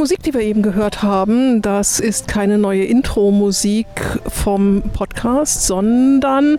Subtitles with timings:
[0.00, 3.86] Musik, die wir eben gehört haben, das ist keine neue Intro-Musik
[4.28, 6.58] vom Podcast, sondern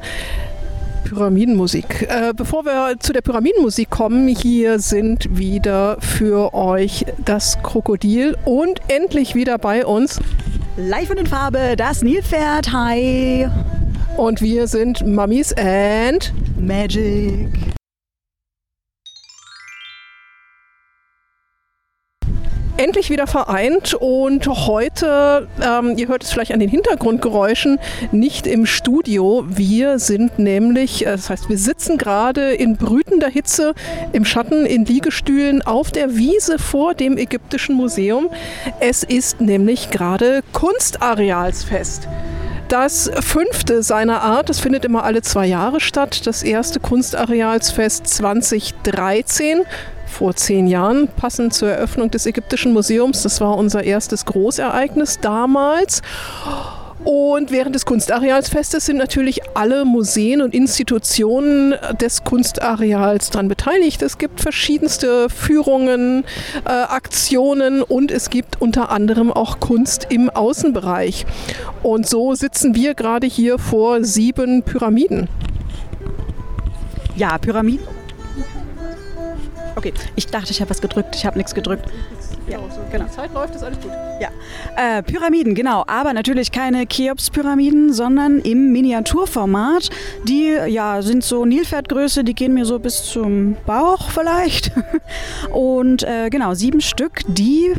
[1.06, 2.08] Pyramidenmusik.
[2.08, 8.80] Äh, bevor wir zu der Pyramidenmusik kommen, hier sind wieder für euch das Krokodil und
[8.90, 10.20] endlich wieder bei uns.
[10.78, 12.72] Live und in Farbe, das Nilpferd.
[12.72, 13.48] Hi.
[14.18, 17.50] Und wir sind Mummies and Magic.
[22.92, 27.80] Endlich wieder vereint und heute, ähm, ihr hört es vielleicht an den Hintergrundgeräuschen,
[28.12, 29.46] nicht im Studio.
[29.48, 33.76] Wir sind nämlich, äh, das heißt, wir sitzen gerade in brütender Hitze
[34.12, 38.28] im Schatten in Liegestühlen auf der Wiese vor dem Ägyptischen Museum.
[38.82, 42.10] Es ist nämlich gerade Kunstarealsfest
[42.68, 44.50] das fünfte seiner Art.
[44.50, 46.26] Das findet immer alle zwei Jahre statt.
[46.26, 49.64] Das erste Kunstarealsfest 2013
[50.12, 53.24] vor zehn Jahren, passend zur Eröffnung des Ägyptischen Museums.
[53.24, 56.02] Das war unser erstes Großereignis damals.
[57.04, 64.04] Und während des Kunstarealsfestes sind natürlich alle Museen und Institutionen des Kunstareals daran beteiligt.
[64.04, 66.26] Es gibt verschiedenste Führungen,
[66.66, 71.26] äh, Aktionen und es gibt unter anderem auch Kunst im Außenbereich.
[71.82, 75.28] Und so sitzen wir gerade hier vor sieben Pyramiden.
[77.16, 78.01] Ja, Pyramiden
[79.76, 81.16] Okay, ich dachte, ich habe was gedrückt.
[81.16, 81.86] Ich habe nichts gedrückt.
[82.48, 83.06] Ja, so genau.
[83.06, 83.92] Die Zeit läuft, ist alles gut.
[84.20, 84.30] Ja.
[84.76, 85.84] Äh, Pyramiden, genau.
[85.88, 89.90] Aber natürlich keine Cheops-Pyramiden, sondern im Miniaturformat.
[90.26, 94.72] Die ja, sind so Nilpferdgröße, die gehen mir so bis zum Bauch vielleicht.
[95.54, 97.74] Und äh, genau, sieben Stück, die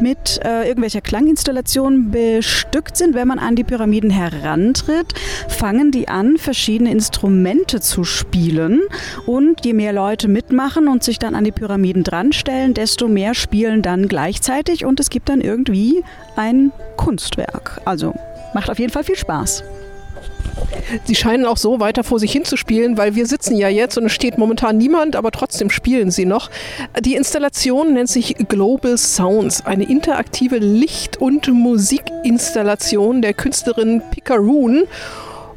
[0.00, 3.14] mit äh, irgendwelcher Klanginstallation bestückt sind.
[3.14, 5.14] Wenn man an die Pyramiden herantritt,
[5.48, 8.82] fangen die an, verschiedene Instrumente zu spielen.
[9.26, 13.82] Und je mehr Leute mitmachen und sich dann an die Pyramiden dranstellen, desto mehr spielen
[13.82, 16.02] dann gleichzeitig und es gibt dann irgendwie
[16.36, 17.80] ein Kunstwerk.
[17.84, 18.14] Also
[18.54, 19.62] macht auf jeden Fall viel Spaß.
[21.04, 23.98] Sie scheinen auch so weiter vor sich hin zu spielen, weil wir sitzen ja jetzt
[23.98, 26.50] und es steht momentan niemand, aber trotzdem spielen sie noch.
[27.00, 34.84] Die Installation nennt sich Global Sounds, eine interaktive Licht- und Musikinstallation der Künstlerin Picaroon.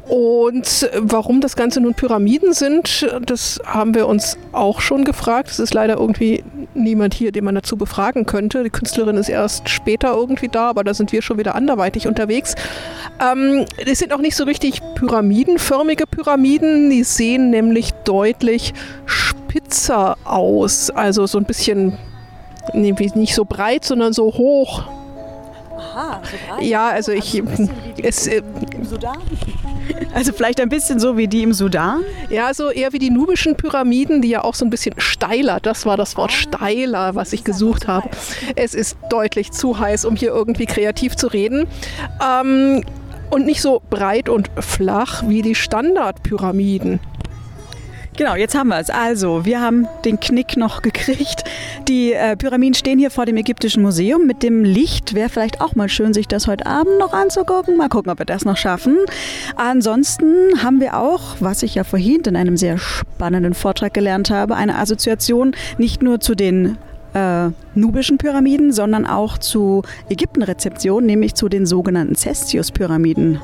[0.08, 5.50] Und warum das Ganze nun Pyramiden sind, das haben wir uns auch schon gefragt.
[5.50, 6.42] Es ist leider irgendwie
[6.74, 8.62] niemand hier, den man dazu befragen könnte.
[8.62, 12.54] Die Künstlerin ist erst später irgendwie da, aber da sind wir schon wieder anderweitig unterwegs.
[13.20, 16.90] Ähm, es sind auch nicht so richtig pyramidenförmige Pyramiden.
[16.90, 18.72] Die sehen nämlich deutlich
[19.06, 20.90] spitzer aus.
[20.90, 21.98] Also so ein bisschen,
[22.72, 24.84] nee, nicht so breit, sondern so hoch.
[25.76, 26.64] Aha, so breit.
[26.64, 27.42] Ja, also ich.
[27.42, 27.68] Also
[28.02, 28.42] es, äh,
[28.82, 29.18] Sudan?
[30.14, 32.02] Also vielleicht ein bisschen so wie die im Sudan?
[32.28, 35.86] Ja, so eher wie die nubischen Pyramiden, die ja auch so ein bisschen steiler, das
[35.86, 38.08] war das Wort steiler, was ich gesucht habe.
[38.56, 41.66] Es ist deutlich zu heiß, um hier irgendwie kreativ zu reden.
[42.24, 42.82] Ähm,
[43.30, 46.98] und nicht so breit und flach wie die Standardpyramiden.
[48.16, 48.90] Genau, jetzt haben wir es.
[48.90, 51.44] Also, wir haben den Knick noch gekriegt.
[51.88, 55.14] Die äh, Pyramiden stehen hier vor dem Ägyptischen Museum mit dem Licht.
[55.14, 57.76] Wäre vielleicht auch mal schön, sich das heute Abend noch anzugucken.
[57.76, 58.98] Mal gucken, ob wir das noch schaffen.
[59.56, 64.56] Ansonsten haben wir auch, was ich ja vorhin in einem sehr spannenden Vortrag gelernt habe,
[64.56, 66.76] eine Assoziation nicht nur zu den
[67.14, 73.40] äh, nubischen Pyramiden, sondern auch zu Ägyptenrezeptionen, nämlich zu den sogenannten Cestius-Pyramiden.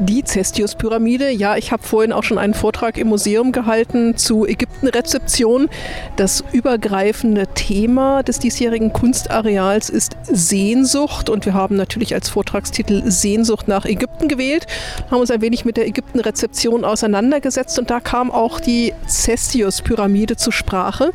[0.00, 5.68] Die Cestius-Pyramide, ja, ich habe vorhin auch schon einen Vortrag im Museum gehalten zu Ägyptenrezeption.
[6.14, 13.66] Das übergreifende Thema des diesjährigen Kunstareals ist Sehnsucht und wir haben natürlich als Vortragstitel Sehnsucht
[13.66, 14.68] nach Ägypten gewählt,
[15.10, 20.52] haben uns ein wenig mit der Ägyptenrezeption auseinandergesetzt und da kam auch die Cestius-Pyramide zur
[20.52, 21.10] Sprache.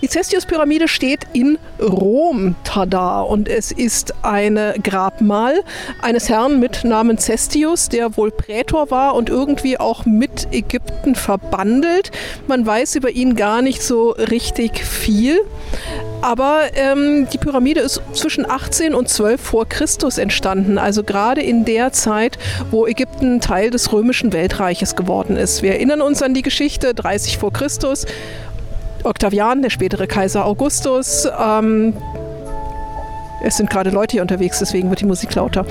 [0.00, 5.60] Die Cestius-Pyramide steht in Rom, tada, und es ist ein Grabmal
[6.00, 11.16] eines Herrn mit Namen Cestius, der wohl wohl Prätor war und irgendwie auch mit Ägypten
[11.16, 12.12] verbandelt.
[12.46, 15.40] Man weiß über ihn gar nicht so richtig viel.
[16.20, 21.64] Aber ähm, die Pyramide ist zwischen 18 und 12 vor Christus entstanden, also gerade in
[21.64, 22.38] der Zeit,
[22.70, 25.64] wo Ägypten Teil des römischen Weltreiches geworden ist.
[25.64, 28.06] Wir erinnern uns an die Geschichte 30 vor Christus.
[29.02, 31.94] Octavian, der spätere Kaiser Augustus, ähm,
[33.44, 35.66] es sind gerade Leute hier unterwegs, deswegen wird die Musik lauter.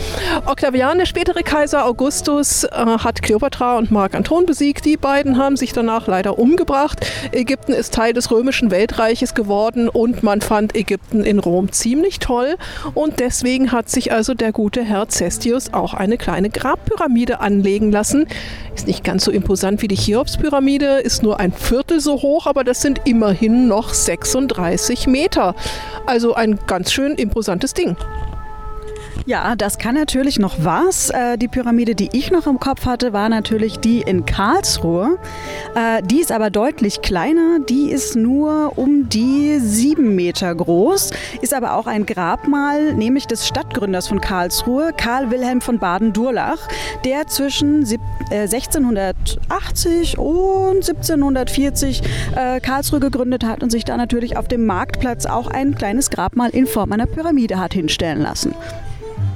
[0.46, 4.86] Octavian, der spätere Kaiser Augustus, äh, hat Kleopatra und Mark Anton besiegt.
[4.86, 7.06] Die beiden haben sich danach leider umgebracht.
[7.32, 12.58] Ägypten ist Teil des römischen Weltreiches geworden und man fand Ägypten in Rom ziemlich toll.
[12.94, 18.28] Und deswegen hat sich also der gute Herr Cestius auch eine kleine Grabpyramide anlegen lassen.
[18.76, 22.64] Ist nicht ganz so imposant wie die Cheops-Pyramide, ist nur ein Viertel so hoch, aber
[22.64, 25.56] das sind immerhin noch 36 Meter.
[26.06, 27.16] Also ein ganz schön
[27.62, 28.31] imposantes Ding.
[29.26, 31.10] Ja, das kann natürlich noch was.
[31.12, 35.20] Äh, die Pyramide, die ich noch im Kopf hatte, war natürlich die in Karlsruhe.
[35.76, 37.60] Äh, die ist aber deutlich kleiner.
[37.70, 41.12] Die ist nur um die sieben Meter groß,
[41.42, 46.68] ist aber auch ein Grabmal, nämlich des Stadtgründers von Karlsruhe, Karl Wilhelm von Baden-Durlach,
[47.06, 47.86] der zwischen
[48.32, 52.02] 1680 äh, und 1740
[52.62, 56.66] Karlsruhe gegründet hat und sich da natürlich auf dem Marktplatz auch ein kleines Grabmal in
[56.66, 58.56] Form einer Pyramide hat hinstellen lassen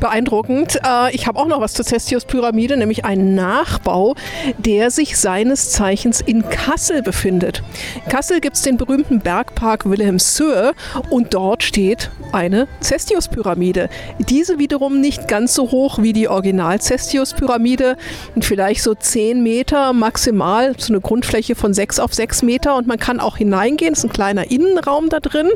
[0.00, 0.80] beeindruckend.
[0.84, 4.14] Äh, ich habe auch noch was zur Cestius-Pyramide, nämlich einen Nachbau,
[4.58, 7.62] der sich seines Zeichens in Kassel befindet.
[8.04, 10.72] In Kassel gibt es den berühmten Bergpark Wilhelmshöhe
[11.10, 13.88] und dort steht eine Cestius-Pyramide.
[14.18, 17.96] Diese wiederum nicht ganz so hoch wie die Original-Cestius-Pyramide,
[18.40, 22.98] vielleicht so 10 Meter maximal, so eine Grundfläche von 6 auf 6 Meter und man
[22.98, 23.92] kann auch hineingehen.
[23.92, 25.50] Es ist ein kleiner Innenraum da drin.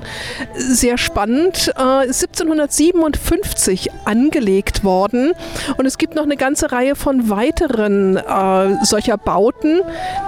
[0.56, 1.72] Sehr spannend.
[1.76, 4.33] Äh, 1757 angelegt
[4.82, 5.32] worden
[5.76, 9.80] und es gibt noch eine ganze Reihe von weiteren äh, solcher Bauten.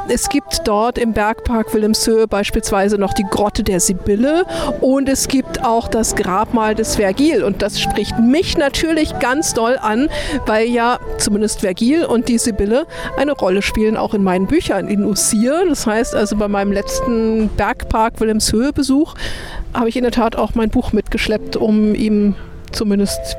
[0.08, 4.44] Es gibt dort im Bergpark Wilhelmshöhe beispielsweise noch die Grotte der Sibylle
[4.80, 7.42] und es gibt auch das Grab Grabmal des Vergil.
[7.42, 10.08] Und das spricht mich natürlich ganz doll an,
[10.44, 12.86] weil ja zumindest Vergil und die Sibylle
[13.16, 15.64] eine Rolle spielen, auch in meinen Büchern in Usir.
[15.68, 19.14] Das heißt also bei meinem letzten Bergpark Wilhelmshöhe Besuch
[19.72, 22.34] habe ich in der Tat auch mein Buch mitgeschleppt, um ihm
[22.72, 23.36] zumindest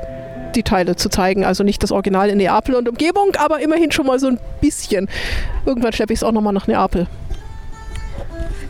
[0.54, 1.44] die Teile zu zeigen.
[1.44, 5.08] Also nicht das Original in Neapel und Umgebung, aber immerhin schon mal so ein bisschen.
[5.66, 7.06] Irgendwann schleppe ich es auch nochmal nach Neapel.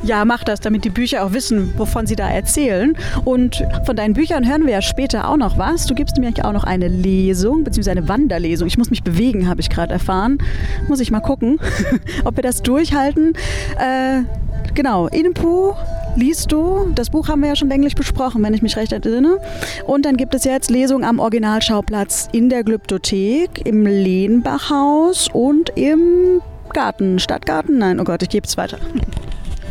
[0.04, 2.96] Ja, mach das, damit die Bücher auch wissen, wovon sie da erzählen.
[3.25, 5.86] Und von deinen Büchern hören wir ja später auch noch was.
[5.86, 8.69] Du gibst mir auch noch eine Lesung, beziehungsweise eine Wanderlesung.
[8.69, 10.38] Ich muss mich bewegen, habe ich gerade erfahren.
[10.86, 11.58] Muss ich mal gucken,
[12.24, 13.32] ob wir das durchhalten.
[13.76, 14.22] Äh,
[14.75, 15.73] genau, Inpu
[16.17, 16.91] liest du.
[16.94, 19.41] Das Buch haben wir ja schon länglich besprochen, wenn ich mich recht erinnere.
[19.87, 26.43] Und dann gibt es jetzt Lesungen am Originalschauplatz in der Glyptothek, im Lehnbachhaus und im
[26.73, 27.79] Garten, Stadtgarten.
[27.79, 28.79] Nein, oh Gott, ich gebe es weiter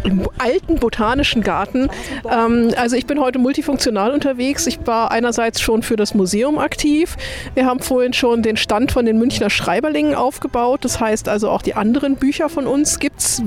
[0.04, 1.90] im alten botanischen Garten.
[2.30, 4.68] Ähm, also ich bin heute multifunktional unterwegs.
[4.68, 7.18] Ich war einerseits schon für das Museum aktiv.
[7.54, 10.86] Wir haben vorhin schon den Stand von den Münchner Schreiberlingen aufgebaut.
[10.86, 13.44] Das heißt also auch die anderen Bücher von uns gibt es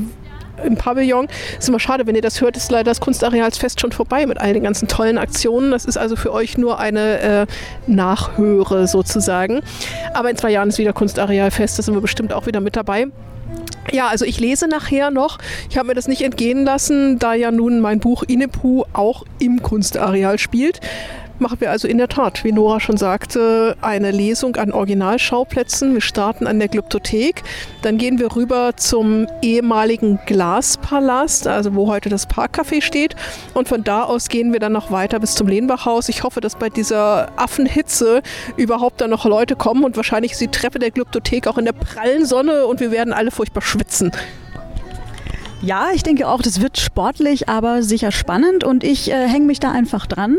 [0.64, 1.28] im Pavillon.
[1.58, 4.52] Ist immer schade, wenn ihr das hört, ist leider das Kunstarealsfest schon vorbei mit all
[4.52, 5.70] den ganzen tollen Aktionen.
[5.70, 7.46] Das ist also für euch nur eine äh,
[7.86, 9.60] Nachhöre sozusagen.
[10.14, 13.06] Aber in zwei Jahren ist wieder Kunstarealfest, da sind wir bestimmt auch wieder mit dabei.
[13.92, 15.38] Ja, also ich lese nachher noch.
[15.68, 19.62] Ich habe mir das nicht entgehen lassen, da ja nun mein Buch Inepu auch im
[19.62, 20.80] Kunstareal spielt
[21.40, 25.94] machen wir also in der Tat, wie Nora schon sagte, eine Lesung an Originalschauplätzen.
[25.94, 27.42] Wir starten an der Glyptothek,
[27.82, 33.16] dann gehen wir rüber zum ehemaligen Glaspalast, also wo heute das Parkcafé steht.
[33.54, 36.08] Und von da aus gehen wir dann noch weiter bis zum Lehnbachhaus.
[36.08, 38.22] Ich hoffe, dass bei dieser Affenhitze
[38.56, 41.72] überhaupt dann noch Leute kommen und wahrscheinlich ist die Treppe der Glyptothek auch in der
[41.72, 44.12] prallen Sonne und wir werden alle furchtbar schwitzen.
[45.62, 49.60] Ja, ich denke auch, das wird sportlich, aber sicher spannend und ich äh, hänge mich
[49.60, 50.38] da einfach dran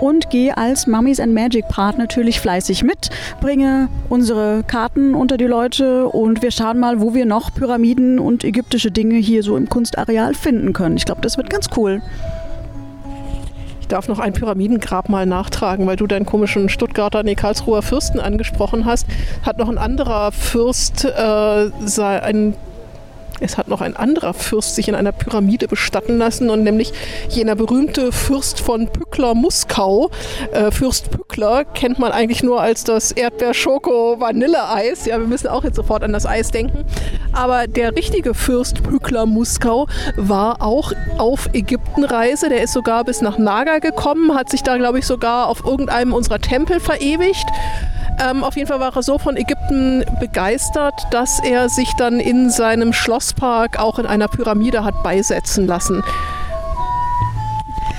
[0.00, 3.10] und gehe als Mummies and Magic Part natürlich fleißig mit,
[3.42, 8.44] bringe unsere Karten unter die Leute und wir schauen mal, wo wir noch Pyramiden und
[8.44, 10.96] ägyptische Dinge hier so im Kunstareal finden können.
[10.96, 12.00] Ich glaube, das wird ganz cool
[13.88, 18.86] darf noch ein Pyramidengrab mal nachtragen, weil du deinen komischen Stuttgarter, nee, Karlsruher Fürsten angesprochen
[18.86, 19.06] hast.
[19.44, 22.54] Hat noch ein anderer Fürst äh, ein
[23.42, 26.92] es hat noch ein anderer Fürst sich in einer Pyramide bestatten lassen und nämlich
[27.28, 30.10] jener berühmte Fürst von Pückler-Muskau.
[30.52, 35.06] Äh, Fürst Pückler kennt man eigentlich nur als das Erdbeer-Schoko-Vanilleeis.
[35.06, 36.84] Ja, wir müssen auch jetzt sofort an das Eis denken.
[37.32, 42.48] Aber der richtige Fürst Pückler-Muskau war auch auf Ägyptenreise.
[42.48, 46.12] Der ist sogar bis nach Naga gekommen, hat sich da, glaube ich, sogar auf irgendeinem
[46.12, 47.46] unserer Tempel verewigt.
[48.20, 52.50] Ähm, auf jeden Fall war er so von Ägypten begeistert, dass er sich dann in
[52.50, 56.02] seinem Schlosspark auch in einer Pyramide hat beisetzen lassen.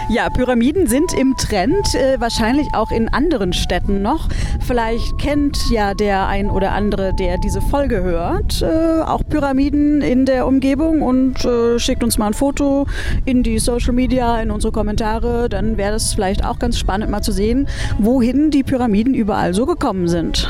[0.09, 4.27] Ja, Pyramiden sind im Trend, äh, wahrscheinlich auch in anderen Städten noch.
[4.59, 10.25] Vielleicht kennt ja der ein oder andere, der diese Folge hört, äh, auch Pyramiden in
[10.25, 12.85] der Umgebung und äh, schickt uns mal ein Foto
[13.23, 15.47] in die Social Media, in unsere Kommentare.
[15.47, 17.67] Dann wäre es vielleicht auch ganz spannend mal zu sehen,
[17.97, 20.49] wohin die Pyramiden überall so gekommen sind.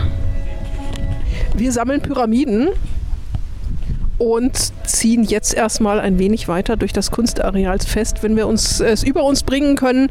[1.56, 2.70] Wir sammeln Pyramiden
[4.18, 9.04] und ziehen jetzt erstmal ein wenig weiter durch das Kunstareal fest, wenn wir uns es
[9.04, 10.10] über uns bringen können,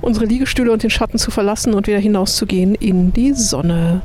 [0.00, 4.02] unsere Liegestühle und den Schatten zu verlassen und wieder hinauszugehen in die Sonne.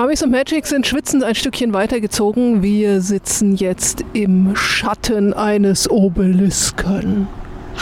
[0.00, 2.62] Mamis und Magic sind schwitzend ein Stückchen weitergezogen.
[2.62, 7.28] Wir sitzen jetzt im Schatten eines Obelisken.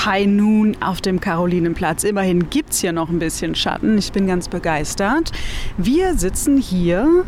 [0.05, 2.03] High Noon auf dem Karolinenplatz.
[2.03, 3.97] Immerhin gibt es hier noch ein bisschen Schatten.
[3.97, 5.31] Ich bin ganz begeistert.
[5.77, 7.25] Wir sitzen hier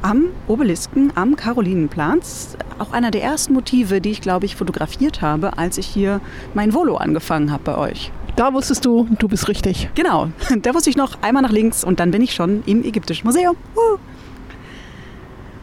[0.00, 2.56] am Obelisken, am Karolinenplatz.
[2.78, 6.22] Auch einer der ersten Motive, die ich, glaube ich, fotografiert habe, als ich hier
[6.54, 8.10] mein Volo angefangen habe bei euch.
[8.36, 9.90] Da wusstest du, du bist richtig.
[9.94, 10.30] Genau,
[10.62, 13.54] da wusste ich noch einmal nach links und dann bin ich schon im Ägyptischen Museum.
[13.76, 13.98] Uh.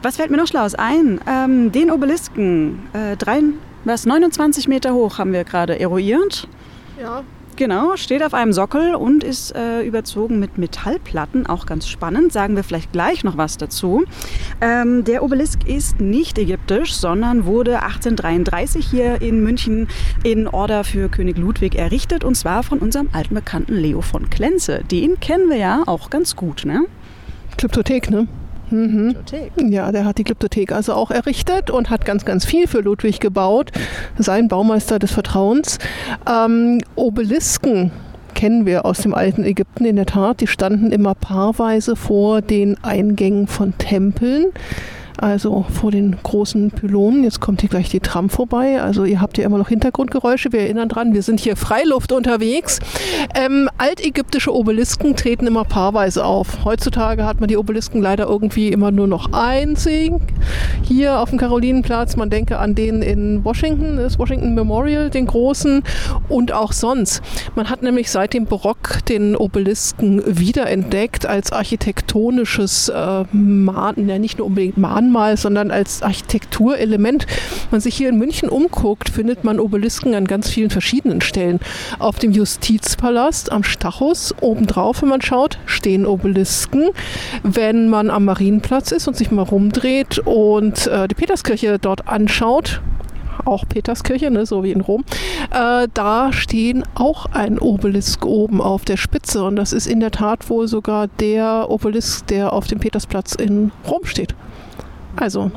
[0.08, 1.20] Was fällt mir noch Schlaues ein?
[1.28, 3.42] Ähm, den Obelisken, äh, drei,
[3.84, 6.48] was, 29 Meter hoch haben wir gerade eruiert.
[6.98, 7.26] Ja.
[7.58, 11.46] Genau, steht auf einem Sockel und ist äh, überzogen mit Metallplatten.
[11.46, 14.06] Auch ganz spannend, sagen wir vielleicht gleich noch was dazu.
[14.62, 19.90] Ähm, der Obelisk ist nicht ägyptisch, sondern wurde 1833 hier in München
[20.24, 22.24] in Order für König Ludwig errichtet.
[22.24, 24.86] Und zwar von unserem alten Bekannten Leo von Klenze.
[24.90, 26.86] Den kennen wir ja auch ganz gut, ne?
[27.58, 28.30] Kryptothek, ne?
[28.70, 29.16] Mhm.
[29.70, 33.20] Ja, der hat die Glyptothek also auch errichtet und hat ganz, ganz viel für Ludwig
[33.20, 33.72] gebaut.
[34.18, 35.80] Sein Baumeister des Vertrauens.
[36.30, 37.92] Ähm, Obelisken
[38.36, 40.42] kennen wir aus dem alten Ägypten in der Tat.
[40.42, 44.48] Die standen immer paarweise vor den Eingängen von Tempeln
[45.18, 47.24] also vor den großen Pylonen.
[47.24, 48.82] Jetzt kommt hier gleich die Tram vorbei.
[48.82, 50.52] Also ihr habt ja immer noch Hintergrundgeräusche.
[50.52, 52.80] Wir erinnern dran, wir sind hier Freiluft unterwegs.
[53.36, 56.64] Ähm, altägyptische Obelisken treten immer paarweise auf.
[56.64, 60.12] Heutzutage hat man die Obelisken leider irgendwie immer nur noch einzig.
[60.84, 65.84] Hier auf dem Karolinenplatz, man denke an den in Washington, das Washington Memorial, den großen
[66.30, 67.22] und auch sonst.
[67.56, 74.38] Man hat nämlich seit dem Barock den Obelisken wiederentdeckt als architektonisches äh, Mahn, ja nicht
[74.38, 77.26] nur unbedingt Mahn, Mahnmal, sondern als Architekturelement.
[77.72, 81.60] Man sich hier in München umguckt, findet man Obelisken an ganz vielen verschiedenen Stellen.
[82.00, 86.90] Auf dem Justizpalast am Stachus, obendrauf, wenn man schaut, stehen Obelisken.
[87.44, 92.82] Wenn man am Marienplatz ist und sich mal rumdreht und äh, die Peterskirche dort anschaut,
[93.46, 95.06] auch Peterskirche, ne, so wie in Rom,
[95.52, 99.44] äh, da stehen auch ein Obelisk oben auf der Spitze.
[99.44, 103.72] Und das ist in der Tat wohl sogar der Obelisk, der auf dem Petersplatz in
[103.88, 104.36] Rom steht.
[105.18, 105.52] Also,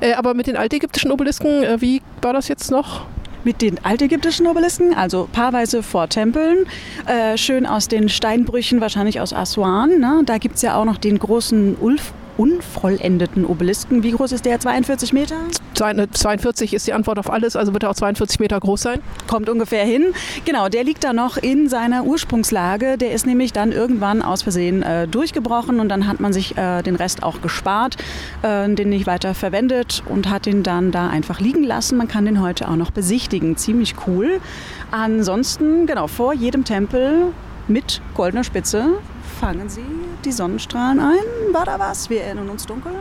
[0.00, 3.06] äh, aber mit den altägyptischen Obelisken, äh, wie war das jetzt noch?
[3.44, 6.66] Mit den altägyptischen Obelisken, also paarweise vor Tempeln,
[7.06, 10.00] äh, schön aus den Steinbrüchen, wahrscheinlich aus Aswan.
[10.00, 10.22] Ne?
[10.26, 14.02] Da gibt es ja auch noch den großen Ulf unvollendeten Obelisken.
[14.02, 14.58] Wie groß ist der?
[14.58, 15.36] 42 Meter?
[15.74, 19.00] 42 ist die Antwort auf alles, also wird er auch 42 Meter groß sein?
[19.26, 20.06] Kommt ungefähr hin.
[20.44, 22.96] Genau, der liegt da noch in seiner Ursprungslage.
[22.96, 26.82] Der ist nämlich dann irgendwann aus Versehen äh, durchgebrochen und dann hat man sich äh,
[26.82, 27.96] den Rest auch gespart,
[28.42, 31.98] äh, den nicht weiter verwendet und hat ihn dann da einfach liegen lassen.
[31.98, 33.56] Man kann den heute auch noch besichtigen.
[33.56, 34.40] Ziemlich cool.
[34.90, 37.32] Ansonsten, genau, vor jedem Tempel
[37.66, 38.98] mit goldener Spitze
[39.40, 39.82] fangen Sie
[40.28, 41.54] die Sonnenstrahlen ein.
[41.54, 42.10] War da was?
[42.10, 42.92] Wir erinnern uns dunkel.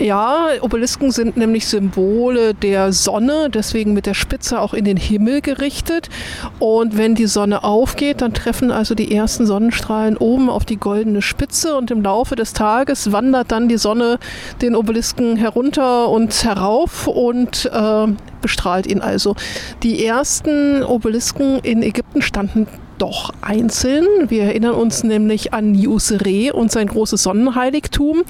[0.00, 5.40] Ja, Obelisken sind nämlich Symbole der Sonne, deswegen mit der Spitze auch in den Himmel
[5.40, 6.10] gerichtet.
[6.58, 11.22] Und wenn die Sonne aufgeht, dann treffen also die ersten Sonnenstrahlen oben auf die goldene
[11.22, 14.18] Spitze und im Laufe des Tages wandert dann die Sonne
[14.60, 18.06] den Obelisken herunter und herauf und äh,
[18.42, 19.36] bestrahlt ihn also.
[19.84, 22.66] Die ersten Obelisken in Ägypten standen
[22.98, 24.06] doch einzeln.
[24.28, 28.22] Wir erinnern uns nämlich an Niusre und sein großes Sonnenheiligtum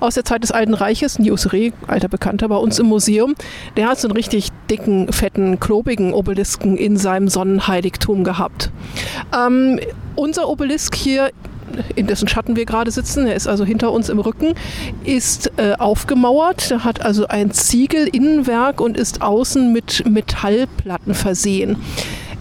[0.00, 1.18] aus der Zeit des Alten Reiches.
[1.18, 3.34] Niusre, alter Bekannter bei uns im Museum,
[3.76, 8.70] der hat so einen richtig dicken, fetten, klobigen Obelisken in seinem Sonnenheiligtum gehabt.
[9.34, 9.80] Ähm,
[10.16, 11.30] unser Obelisk hier
[11.94, 14.54] in dessen Schatten wir gerade sitzen, er ist also hinter uns im Rücken,
[15.04, 16.70] ist äh, aufgemauert.
[16.70, 21.76] Er hat also ein Ziegel-Innenwerk und ist außen mit Metallplatten versehen.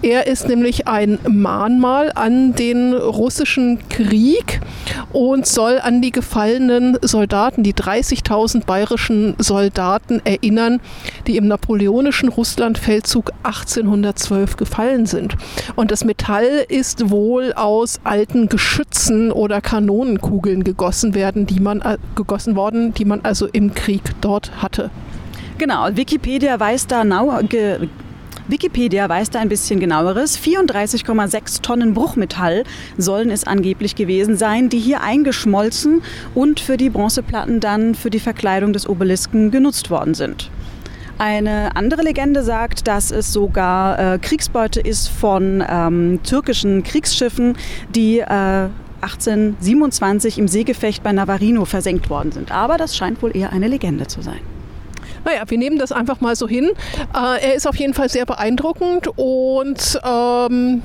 [0.03, 4.61] Er ist nämlich ein Mahnmal an den russischen Krieg
[5.11, 10.81] und soll an die gefallenen Soldaten, die 30.000 bayerischen Soldaten erinnern,
[11.25, 15.35] die im napoleonischen Russlandfeldzug 1812 gefallen sind.
[15.75, 21.97] Und das Metall ist wohl aus alten Geschützen oder Kanonenkugeln gegossen werden, die man äh,
[22.15, 24.91] gegossen worden, die man also im Krieg dort hatte.
[25.57, 27.87] Genau, Wikipedia weiß da nau, ge,
[28.49, 30.39] Wikipedia weiß da ein bisschen genaueres.
[30.39, 32.63] 34,6 Tonnen Bruchmetall
[32.97, 36.01] sollen es angeblich gewesen sein, die hier eingeschmolzen
[36.33, 40.49] und für die Bronzeplatten dann für die Verkleidung des Obelisken genutzt worden sind.
[41.17, 47.57] Eine andere Legende sagt, dass es sogar äh, Kriegsbeute ist von ähm, türkischen Kriegsschiffen,
[47.93, 48.69] die äh,
[49.01, 52.51] 1827 im Seegefecht bei Navarino versenkt worden sind.
[52.51, 54.39] Aber das scheint wohl eher eine Legende zu sein.
[55.27, 56.69] Naja, wir nehmen das einfach mal so hin.
[57.13, 60.81] Äh, er ist auf jeden Fall sehr beeindruckend und ähm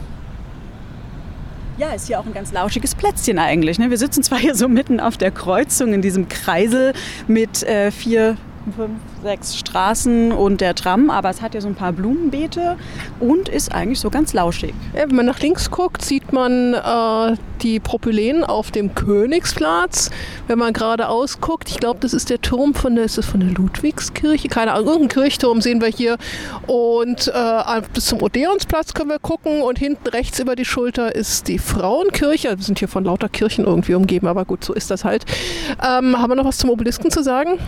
[1.79, 3.79] ja, ist hier auch ein ganz lauschiges Plätzchen eigentlich.
[3.79, 3.89] Ne?
[3.91, 6.93] Wir sitzen zwar hier so mitten auf der Kreuzung in diesem Kreisel
[7.29, 8.37] mit äh, vier
[8.77, 12.77] fünf, sechs Straßen und der Tram, aber es hat ja so ein paar Blumenbeete
[13.21, 14.75] und ist eigentlich so ganz lauschig.
[14.95, 20.11] Ja, wenn man nach links guckt, sieht man äh, die Propyläen auf dem Königsplatz.
[20.47, 23.41] Wenn man geradeaus guckt, ich glaube, das ist der Turm von der, ist das von
[23.41, 24.49] der Ludwigskirche?
[24.49, 26.17] Keine Ahnung, irgendeinen Kirchturm sehen wir hier.
[26.67, 31.49] Und äh, bis zum Odeonsplatz können wir gucken und hinten rechts über die Schulter ist
[31.49, 32.57] die Frauenkirche.
[32.57, 35.25] Wir sind hier von lauter Kirchen irgendwie umgeben, aber gut, so ist das halt.
[35.83, 37.59] Ähm, haben wir noch was zum Obelisken zu sagen?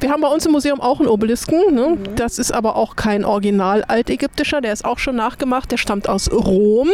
[0.00, 1.74] Wir haben bei uns im Museum auch einen Obelisken.
[1.74, 1.96] Ne?
[1.96, 2.16] Mhm.
[2.16, 4.60] Das ist aber auch kein Original altägyptischer.
[4.60, 5.70] Der ist auch schon nachgemacht.
[5.70, 6.88] Der stammt aus Rom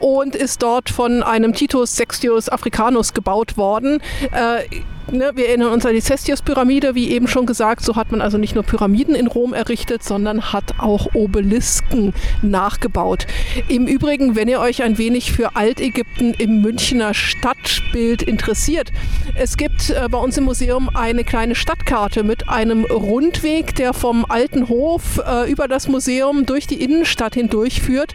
[0.00, 4.00] und ist dort von einem Titus Sextius Africanus gebaut worden.
[4.32, 4.80] Äh,
[5.12, 7.84] Ne, wir erinnern uns an die Cestius-Pyramide, wie eben schon gesagt.
[7.84, 13.26] So hat man also nicht nur Pyramiden in Rom errichtet, sondern hat auch Obelisken nachgebaut.
[13.68, 18.92] Im Übrigen, wenn ihr euch ein wenig für Altägypten im Münchner Stadtbild interessiert,
[19.34, 24.24] es gibt äh, bei uns im Museum eine kleine Stadtkarte mit einem Rundweg, der vom
[24.28, 28.14] alten Hof äh, über das Museum durch die Innenstadt hindurch führt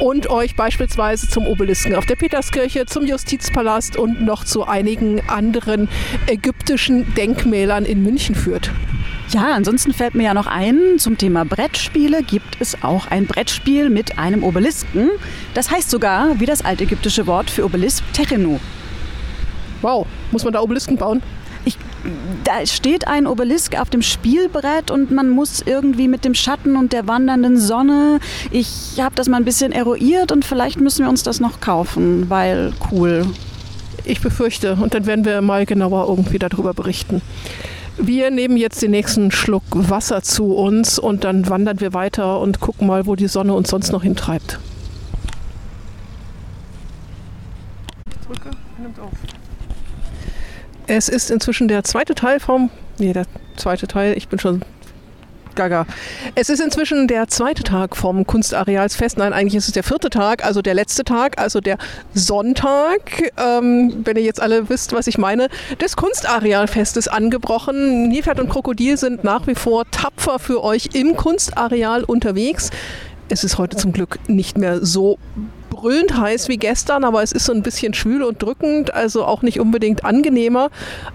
[0.00, 5.88] und euch beispielsweise zum Obelisken auf der Peterskirche, zum Justizpalast und noch zu einigen anderen
[6.28, 8.70] ägyptischen Denkmälern in München führt.
[9.30, 13.90] Ja, ansonsten fällt mir ja noch ein, zum Thema Brettspiele gibt es auch ein Brettspiel
[13.90, 15.10] mit einem Obelisken.
[15.52, 18.58] Das heißt sogar, wie das altägyptische Wort für Obelisk, Techenu.
[19.82, 21.22] Wow, muss man da Obelisken bauen?
[21.66, 21.76] Ich,
[22.44, 26.94] da steht ein Obelisk auf dem Spielbrett und man muss irgendwie mit dem Schatten und
[26.94, 28.20] der wandernden Sonne.
[28.50, 32.30] Ich habe das mal ein bisschen eruiert und vielleicht müssen wir uns das noch kaufen,
[32.30, 33.26] weil cool.
[34.08, 34.76] Ich befürchte.
[34.80, 37.20] Und dann werden wir mal genauer irgendwie darüber berichten.
[37.98, 42.58] Wir nehmen jetzt den nächsten Schluck Wasser zu uns und dann wandern wir weiter und
[42.58, 44.58] gucken mal, wo die Sonne uns sonst noch hintreibt.
[48.26, 49.12] Drücke, nimmt auf.
[50.86, 52.70] Es ist inzwischen der zweite Teil vom.
[52.98, 54.16] Nee, der zweite Teil.
[54.16, 54.62] Ich bin schon
[55.58, 55.86] gaga.
[56.36, 59.18] Es ist inzwischen der zweite Tag vom Kunstarealsfest.
[59.18, 61.78] Nein, eigentlich ist es der vierte Tag, also der letzte Tag, also der
[62.14, 65.48] Sonntag, ähm, wenn ihr jetzt alle wisst, was ich meine,
[65.80, 68.08] des Kunstarealfestes angebrochen.
[68.08, 72.70] Nilpferd und Krokodil sind nach wie vor tapfer für euch im Kunstareal unterwegs.
[73.28, 75.18] Es ist heute zum Glück nicht mehr so
[75.70, 79.42] brüllend heiß wie gestern, aber es ist so ein bisschen schwül und drückend, also auch
[79.42, 80.70] nicht unbedingt angenehmer.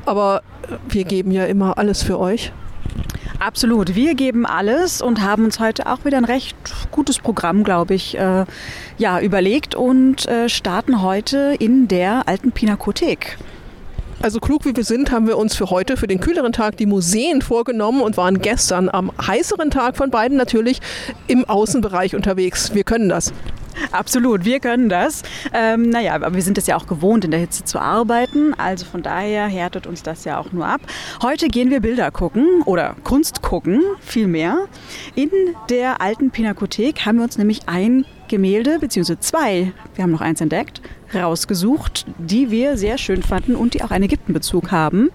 [0.06, 0.42] Aber
[0.90, 2.52] wir geben ja immer alles für euch.
[3.46, 3.94] Absolut.
[3.94, 6.56] Wir geben alles und haben uns heute auch wieder ein recht
[6.92, 8.46] gutes Programm, glaube ich, äh,
[8.98, 13.38] ja, überlegt und äh, starten heute in der alten Pinakothek.
[14.22, 16.86] Also klug wie wir sind, haben wir uns für heute, für den kühleren Tag, die
[16.86, 20.80] Museen vorgenommen und waren gestern am heißeren Tag von beiden natürlich
[21.28, 22.74] im Außenbereich unterwegs.
[22.74, 23.34] Wir können das.
[23.92, 25.24] Absolut, wir können das.
[25.54, 28.54] Ähm, naja, aber wir sind es ja auch gewohnt, in der Hitze zu arbeiten.
[28.58, 30.82] Also von daher härtet uns das ja auch nur ab.
[31.22, 34.68] Heute gehen wir Bilder gucken oder Kunst gucken, vielmehr.
[35.16, 35.30] In
[35.70, 40.42] der alten Pinakothek haben wir uns nämlich ein Gemälde, beziehungsweise zwei, wir haben noch eins
[40.42, 40.82] entdeckt,
[41.14, 45.12] rausgesucht, die wir sehr schön fanden und die auch einen Ägyptenbezug haben.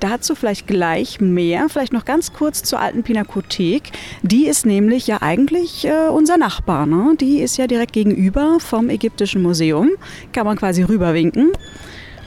[0.00, 3.92] Dazu vielleicht gleich mehr, vielleicht noch ganz kurz zur alten Pinakothek.
[4.22, 6.86] Die ist nämlich ja eigentlich äh, unser Nachbar.
[6.86, 7.14] Ne?
[7.20, 9.90] Die ist ja direkt gegenüber vom Ägyptischen Museum.
[10.32, 11.52] Kann man quasi rüberwinken.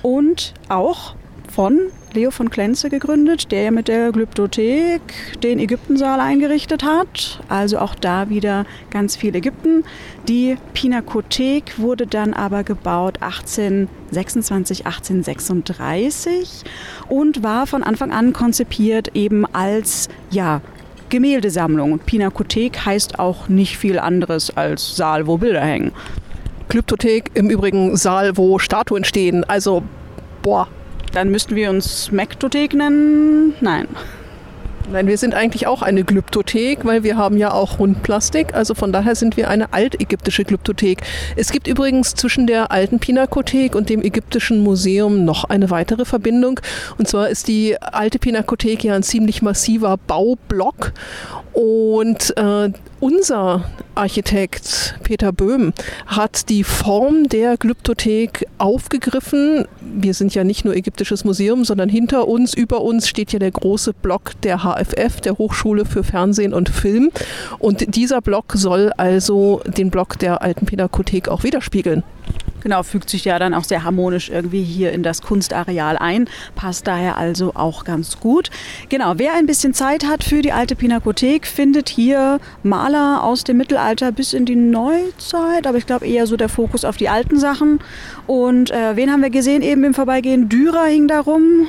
[0.02, 1.16] Und auch
[1.52, 1.80] von
[2.14, 5.02] Leo von Klenze gegründet, der ja mit der Glyptothek
[5.44, 7.40] den Ägyptensaal eingerichtet hat.
[7.50, 9.84] Also auch da wieder ganz viel Ägypten.
[10.28, 16.64] Die Pinakothek wurde dann aber gebaut 1826, 1836
[17.08, 20.62] und war von Anfang an konzipiert eben als ja,
[21.10, 22.00] Gemäldesammlung.
[22.00, 25.92] Pinakothek heißt auch nicht viel anderes als Saal, wo Bilder hängen.
[26.70, 29.44] Glyptothek im Übrigen Saal, wo Statuen stehen.
[29.44, 29.84] Also,
[30.44, 30.68] boah,
[31.12, 33.54] dann müssten wir uns Mektothek nennen?
[33.62, 33.88] Nein.
[34.92, 38.56] Nein, wir sind eigentlich auch eine Glyptothek, weil wir haben ja auch Rundplastik.
[38.56, 41.04] Also von daher sind wir eine altägyptische Glyptothek.
[41.36, 46.60] Es gibt übrigens zwischen der alten Pinakothek und dem Ägyptischen Museum noch eine weitere Verbindung.
[46.98, 50.94] Und zwar ist die alte Pinakothek ja ein ziemlich massiver Baublock.
[51.54, 55.74] Und äh, unser Architekt Peter Böhm
[56.06, 59.68] hat die Form der Glyptothek aufgegriffen.
[59.82, 63.52] Wir sind ja nicht nur Ägyptisches Museum, sondern hinter uns, über uns steht ja der
[63.52, 67.12] große Block der HFF, der Hochschule für Fernsehen und Film.
[67.58, 72.04] Und dieser Block soll also den Block der alten Pinakothek auch widerspiegeln.
[72.62, 76.88] Genau, fügt sich ja dann auch sehr harmonisch irgendwie hier in das Kunstareal ein, passt
[76.88, 78.50] daher also auch ganz gut.
[78.90, 83.58] Genau, wer ein bisschen Zeit hat für die alte Pinakothek, findet hier Maler aus dem
[83.58, 87.40] Mittelalter bis in die Neuzeit, aber ich glaube eher so der Fokus auf die alten
[87.40, 87.80] Sachen.
[88.28, 90.50] Und äh, wen haben wir gesehen eben im Vorbeigehen?
[90.50, 91.68] Dürer hing da rum.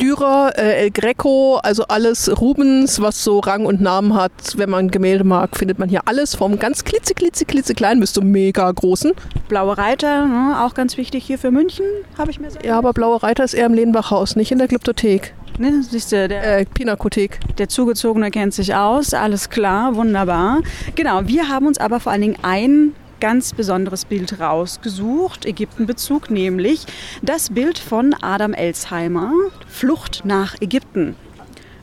[0.00, 4.32] Dürer, äh, El Greco, also alles Rubens, was so Rang und Namen hat.
[4.56, 8.12] Wenn man Gemälde mag, findet man hier alles vom ganz klitze, klitze, klitze klein bis
[8.12, 9.12] zum mega großen.
[9.48, 12.92] Blaue Reiter, ne, auch ganz wichtig hier für München, habe ich mir so Ja, aber
[12.92, 15.34] Blaue Reiter ist eher im Lehnbachhaus, nicht in der Glyptothek.
[15.58, 17.40] Ne, siehst du, der, äh, Pinakothek.
[17.58, 20.60] Der Zugezogene kennt sich aus, alles klar, wunderbar.
[20.94, 26.86] Genau, wir haben uns aber vor allen Dingen ein ganz besonderes Bild rausgesucht, Ägyptenbezug, nämlich
[27.22, 29.32] das Bild von Adam Elsheimer,
[29.68, 31.16] Flucht nach Ägypten.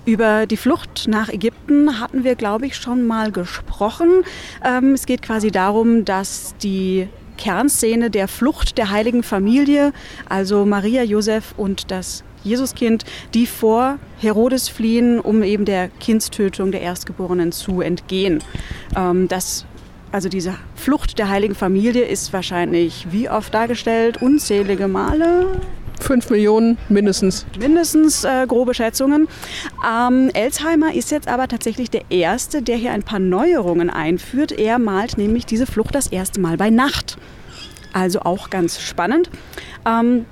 [0.06, 4.24] Über die Flucht nach Ägypten hatten wir, glaube ich, schon mal gesprochen.
[4.63, 9.93] Ähm, es geht quasi darum, dass die Kernszene der Flucht der heiligen Familie,
[10.30, 16.82] also Maria, Josef und das Jesuskind, die vor Herodes fliehen, um eben der Kindstötung der
[16.82, 18.43] Erstgeborenen zu entgehen.
[18.95, 19.65] Ähm, das
[20.15, 24.21] also diese Flucht der heiligen Familie ist wahrscheinlich wie oft dargestellt?
[24.21, 25.60] Unzählige Male?
[25.99, 27.45] Fünf Millionen mindestens.
[27.60, 29.28] Mindestens äh, grobe Schätzungen.
[29.86, 34.54] Ähm, Elsheimer ist jetzt aber tatsächlich der Erste, der hier ein paar Neuerungen einführt.
[34.54, 37.17] Er malt nämlich diese Flucht das erste Mal bei Nacht.
[37.91, 39.30] Also auch ganz spannend.
[39.86, 40.25] Ähm,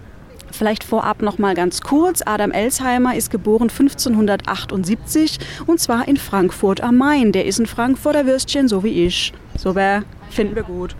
[0.54, 2.22] Vielleicht vorab noch mal ganz kurz.
[2.24, 7.32] Adam Elsheimer ist geboren 1578 und zwar in Frankfurt am Main.
[7.32, 9.34] Der ist ein Frankfurter Würstchen, so wie ich.
[9.58, 10.96] So wäre, finden wir gut.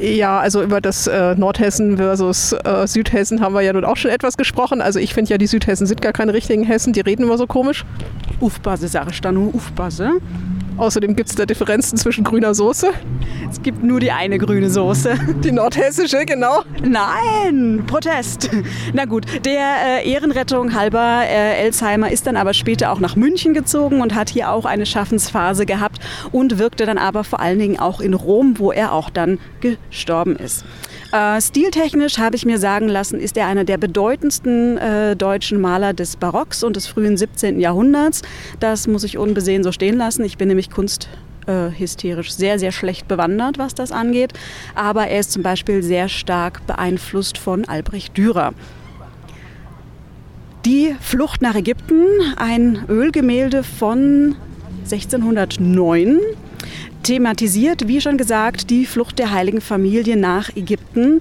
[0.00, 4.10] Ja, also über das äh, Nordhessen versus äh, Südhessen haben wir ja nun auch schon
[4.10, 4.82] etwas gesprochen.
[4.82, 7.46] Also ich finde ja, die Südhessen sind gar keine richtigen Hessen, die reden immer so
[7.46, 7.84] komisch.
[8.40, 10.20] Ufbase, sage ich da nur, Ufbase.
[10.76, 12.90] Außerdem gibt es da Differenzen zwischen grüner Soße.
[13.50, 15.14] Es gibt nur die eine grüne Soße.
[15.42, 16.62] Die nordhessische, genau.
[16.82, 18.50] Nein, Protest.
[18.92, 23.54] Na gut, der äh, Ehrenrettung halber äh, Elsheimer ist dann aber später auch nach München
[23.54, 26.00] gezogen und hat hier auch eine Schaffensphase gehabt
[26.32, 30.36] und wirkte dann aber vor allen Dingen auch in Rom, wo er auch dann gestorben
[30.36, 30.64] ist.
[31.16, 35.94] Äh, stiltechnisch habe ich mir sagen lassen, ist er einer der bedeutendsten äh, deutschen Maler
[35.94, 37.58] des Barocks und des frühen 17.
[37.58, 38.20] Jahrhunderts.
[38.60, 40.24] Das muss ich unbesehen so stehen lassen.
[40.26, 44.34] Ich bin nämlich kunsthysterisch sehr, sehr schlecht bewandert, was das angeht.
[44.74, 48.52] Aber er ist zum Beispiel sehr stark beeinflusst von Albrecht Dürer.
[50.66, 52.04] Die Flucht nach Ägypten,
[52.36, 54.36] ein Ölgemälde von
[54.84, 56.18] 1609
[57.06, 61.20] thematisiert, wie schon gesagt, die Flucht der heiligen Familie nach Ägypten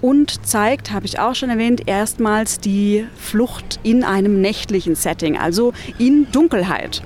[0.00, 5.74] und zeigt, habe ich auch schon erwähnt, erstmals die Flucht in einem nächtlichen Setting, also
[5.98, 7.02] in Dunkelheit.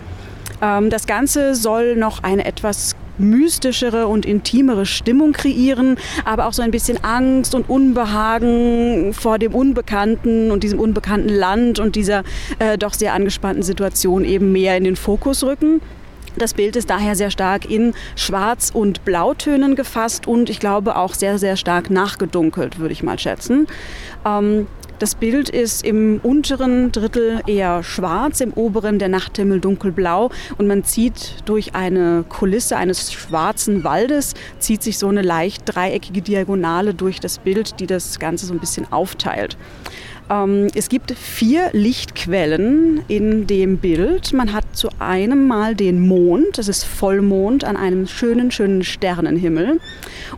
[0.63, 6.63] Ähm, das Ganze soll noch eine etwas mystischere und intimere Stimmung kreieren, aber auch so
[6.63, 12.23] ein bisschen Angst und Unbehagen vor dem Unbekannten und diesem unbekannten Land und dieser
[12.61, 15.81] äh, doch sehr angespannten Situation eben mehr in den Fokus rücken.
[16.37, 21.15] Das Bild ist daher sehr stark in Schwarz- und Blautönen gefasst und ich glaube auch
[21.15, 23.67] sehr, sehr stark nachgedunkelt, würde ich mal schätzen.
[24.25, 24.67] Ähm,
[25.01, 30.85] das Bild ist im unteren Drittel eher schwarz, im oberen der Nachthimmel dunkelblau und man
[30.85, 37.19] zieht durch eine Kulisse eines schwarzen Waldes, zieht sich so eine leicht dreieckige Diagonale durch
[37.19, 39.57] das Bild, die das Ganze so ein bisschen aufteilt.
[40.31, 44.33] Ähm, es gibt vier Lichtquellen in dem Bild.
[44.33, 49.81] Man hat zu einem Mal den Mond, das ist Vollmond an einem schönen, schönen Sternenhimmel.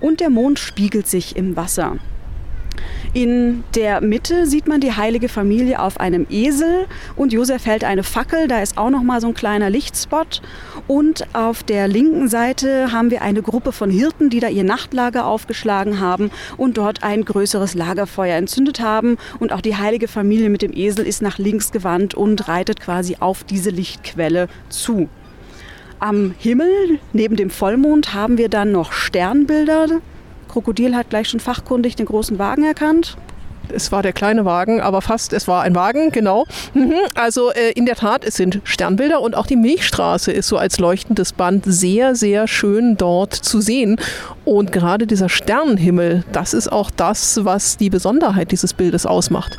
[0.00, 1.98] Und der Mond spiegelt sich im Wasser.
[3.14, 8.04] In der Mitte sieht man die heilige Familie auf einem Esel und Josef hält eine
[8.04, 10.40] Fackel, da ist auch noch mal so ein kleiner Lichtspot.
[10.86, 15.26] Und auf der linken Seite haben wir eine Gruppe von Hirten, die da ihr Nachtlager
[15.26, 19.18] aufgeschlagen haben und dort ein größeres Lagerfeuer entzündet haben.
[19.38, 23.18] Und auch die heilige Familie mit dem Esel ist nach links gewandt und reitet quasi
[23.20, 25.10] auf diese Lichtquelle zu.
[25.98, 30.00] Am Himmel neben dem Vollmond haben wir dann noch Sternbilder,
[30.52, 33.16] Krokodil hat gleich schon fachkundig den großen Wagen erkannt.
[33.74, 36.44] Es war der kleine Wagen, aber fast, es war ein Wagen, genau.
[36.74, 36.94] Mhm.
[37.14, 40.78] Also äh, in der Tat, es sind Sternbilder und auch die Milchstraße ist so als
[40.78, 43.96] leuchtendes Band sehr, sehr schön dort zu sehen.
[44.44, 49.58] Und gerade dieser Sternenhimmel, das ist auch das, was die Besonderheit dieses Bildes ausmacht.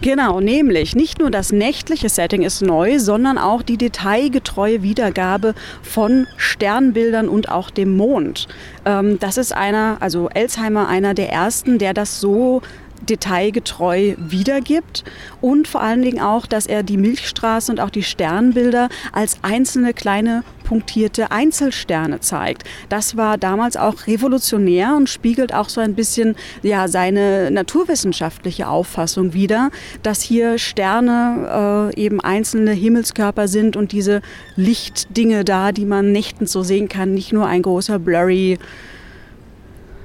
[0.00, 6.26] Genau, nämlich nicht nur das nächtliche Setting ist neu, sondern auch die detailgetreue Wiedergabe von
[6.36, 8.48] Sternbildern und auch dem Mond.
[8.84, 12.62] Ähm, das ist einer, also Elsheimer, einer der ersten, der das so
[13.02, 15.04] detailgetreu wiedergibt
[15.40, 19.94] und vor allen Dingen auch, dass er die Milchstraße und auch die Sternbilder als einzelne
[19.94, 22.64] kleine punktierte Einzelsterne zeigt.
[22.90, 29.32] Das war damals auch revolutionär und spiegelt auch so ein bisschen ja, seine naturwissenschaftliche Auffassung
[29.32, 29.70] wider,
[30.02, 34.20] dass hier Sterne äh, eben einzelne Himmelskörper sind und diese
[34.56, 38.58] Lichtdinge da, die man nächtens so sehen kann, nicht nur ein großer blurry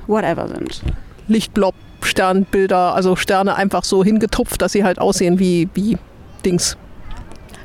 [0.08, 0.82] whatever sind.
[1.28, 5.97] Lichtblob Sternbilder, also Sterne einfach so hingetupft, dass sie halt aussehen wie, wie
[6.45, 6.78] Dings.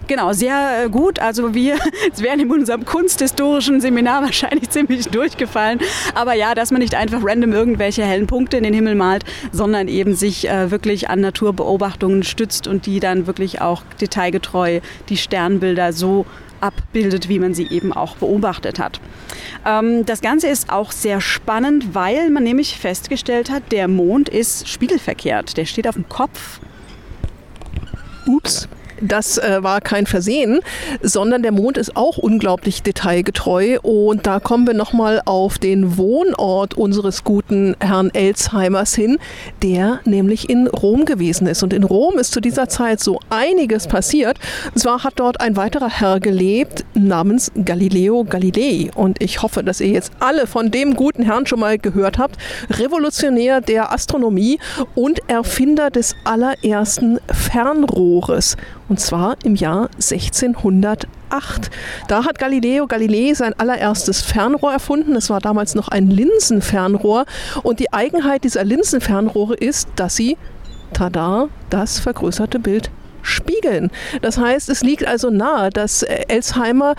[0.09, 1.18] Genau, sehr äh, gut.
[1.18, 1.77] Also wir
[2.16, 5.81] wären in unserem kunsthistorischen Seminar wahrscheinlich ziemlich durchgefallen.
[6.14, 9.87] Aber ja, dass man nicht einfach random irgendwelche hellen Punkte in den Himmel malt, sondern
[9.87, 15.92] eben sich äh, wirklich an Naturbeobachtungen stützt und die dann wirklich auch detailgetreu die Sternbilder
[15.92, 16.25] so
[16.61, 19.01] abbildet, wie man sie eben auch beobachtet hat.
[19.66, 24.68] Ähm, das Ganze ist auch sehr spannend, weil man nämlich festgestellt hat, der Mond ist
[24.68, 25.59] spiegelverkehrt.
[25.59, 26.61] Der steht auf dem Kopf.
[28.27, 28.68] Ups.
[29.01, 30.61] Das äh, war kein Versehen,
[31.03, 33.79] sondern der Mond ist auch unglaublich detailgetreu.
[33.83, 39.19] Und da kommen wir nochmal auf den Wohnort unseres guten Herrn Elzheimers hin,
[39.63, 41.63] der nämlich in Rom gewesen ist.
[41.63, 44.39] Und in Rom ist zu dieser Zeit so einiges passiert.
[44.75, 48.91] Und zwar hat dort ein weiterer Herr gelebt namens Galileo Galilei.
[48.95, 52.37] Und ich hoffe, dass ihr jetzt alle von dem guten Herrn schon mal gehört habt.
[52.71, 54.59] Revolutionär der Astronomie
[54.95, 58.57] und Erfinder des allerersten Fernrohres
[58.88, 61.70] und zwar im Jahr 1608.
[62.09, 65.14] Da hat Galileo Galilei sein allererstes Fernrohr erfunden.
[65.16, 67.27] Es war damals noch ein Linsenfernrohr
[67.62, 70.37] und die Eigenheit dieser Linsenfernrohre ist, dass sie,
[70.92, 72.90] tada, das vergrößerte Bild
[73.22, 73.90] spiegeln.
[74.22, 76.94] Das heißt, es liegt also nahe, dass Elsheimer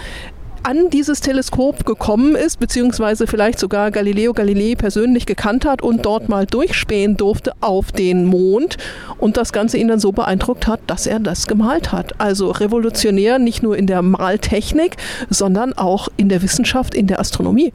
[0.63, 6.29] an dieses Teleskop gekommen ist, beziehungsweise vielleicht sogar Galileo Galilei persönlich gekannt hat und dort
[6.29, 8.77] mal durchspähen durfte auf den Mond
[9.17, 12.19] und das Ganze ihn dann so beeindruckt hat, dass er das gemalt hat.
[12.19, 14.97] Also revolutionär nicht nur in der Maltechnik,
[15.29, 17.73] sondern auch in der Wissenschaft, in der Astronomie.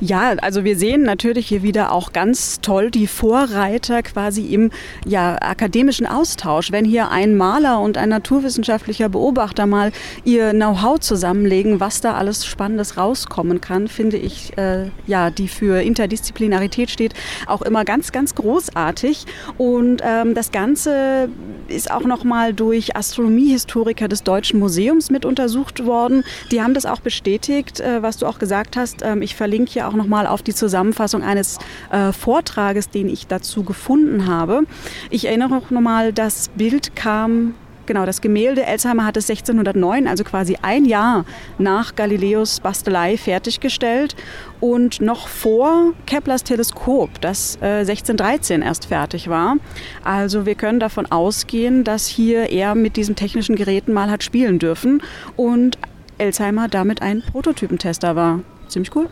[0.00, 4.70] Ja, also wir sehen natürlich hier wieder auch ganz toll die Vorreiter quasi im
[5.06, 6.72] ja, akademischen Austausch.
[6.72, 9.92] Wenn hier ein Maler und ein naturwissenschaftlicher Beobachter mal
[10.24, 15.82] ihr Know-how zusammenlegen, was da alles Spannendes rauskommen kann, finde ich, äh, ja, die für
[15.82, 17.14] Interdisziplinarität steht,
[17.46, 19.26] auch immer ganz, ganz großartig.
[19.58, 21.28] Und ähm, das Ganze
[21.68, 26.24] ist auch nochmal durch Astronomiehistoriker des Deutschen Museums mit untersucht worden.
[26.50, 29.02] Die haben das auch bestätigt, äh, was du auch gesagt hast.
[29.02, 31.58] Ähm, ich verlinke hier auch nochmal auf die Zusammenfassung eines
[31.90, 34.62] äh, Vortrages, den ich dazu gefunden habe.
[35.10, 37.54] Ich erinnere auch nochmal, das Bild kam
[37.86, 41.24] Genau, das Gemälde Elsheimer hat es 1609, also quasi ein Jahr
[41.58, 44.16] nach Galileos Bastelei fertiggestellt
[44.58, 49.56] und noch vor Keplers Teleskop, das äh, 1613 erst fertig war.
[50.02, 54.58] Also wir können davon ausgehen, dass hier er mit diesen technischen Geräten mal hat spielen
[54.58, 55.00] dürfen
[55.36, 55.78] und
[56.18, 58.40] Elsheimer damit ein Prototypentester war.
[58.66, 59.08] Ziemlich cool.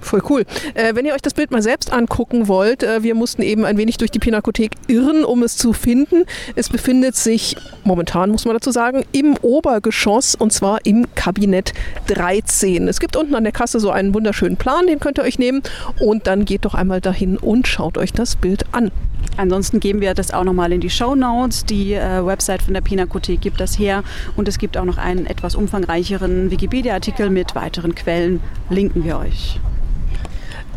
[0.00, 0.44] Voll cool.
[0.74, 3.76] Äh, wenn ihr euch das Bild mal selbst angucken wollt, äh, wir mussten eben ein
[3.76, 6.24] wenig durch die Pinakothek irren, um es zu finden.
[6.54, 11.72] Es befindet sich momentan, muss man dazu sagen, im Obergeschoss und zwar im Kabinett
[12.06, 12.88] 13.
[12.88, 15.62] Es gibt unten an der Kasse so einen wunderschönen Plan, den könnt ihr euch nehmen
[16.00, 18.90] und dann geht doch einmal dahin und schaut euch das Bild an.
[19.36, 21.64] Ansonsten geben wir das auch nochmal in die Show Notes.
[21.64, 24.02] Die äh, Website von der Pinakothek gibt das her
[24.36, 28.40] und es gibt auch noch einen etwas umfangreicheren Wikipedia-Artikel mit weiteren Quellen.
[28.68, 29.60] Linken wir euch.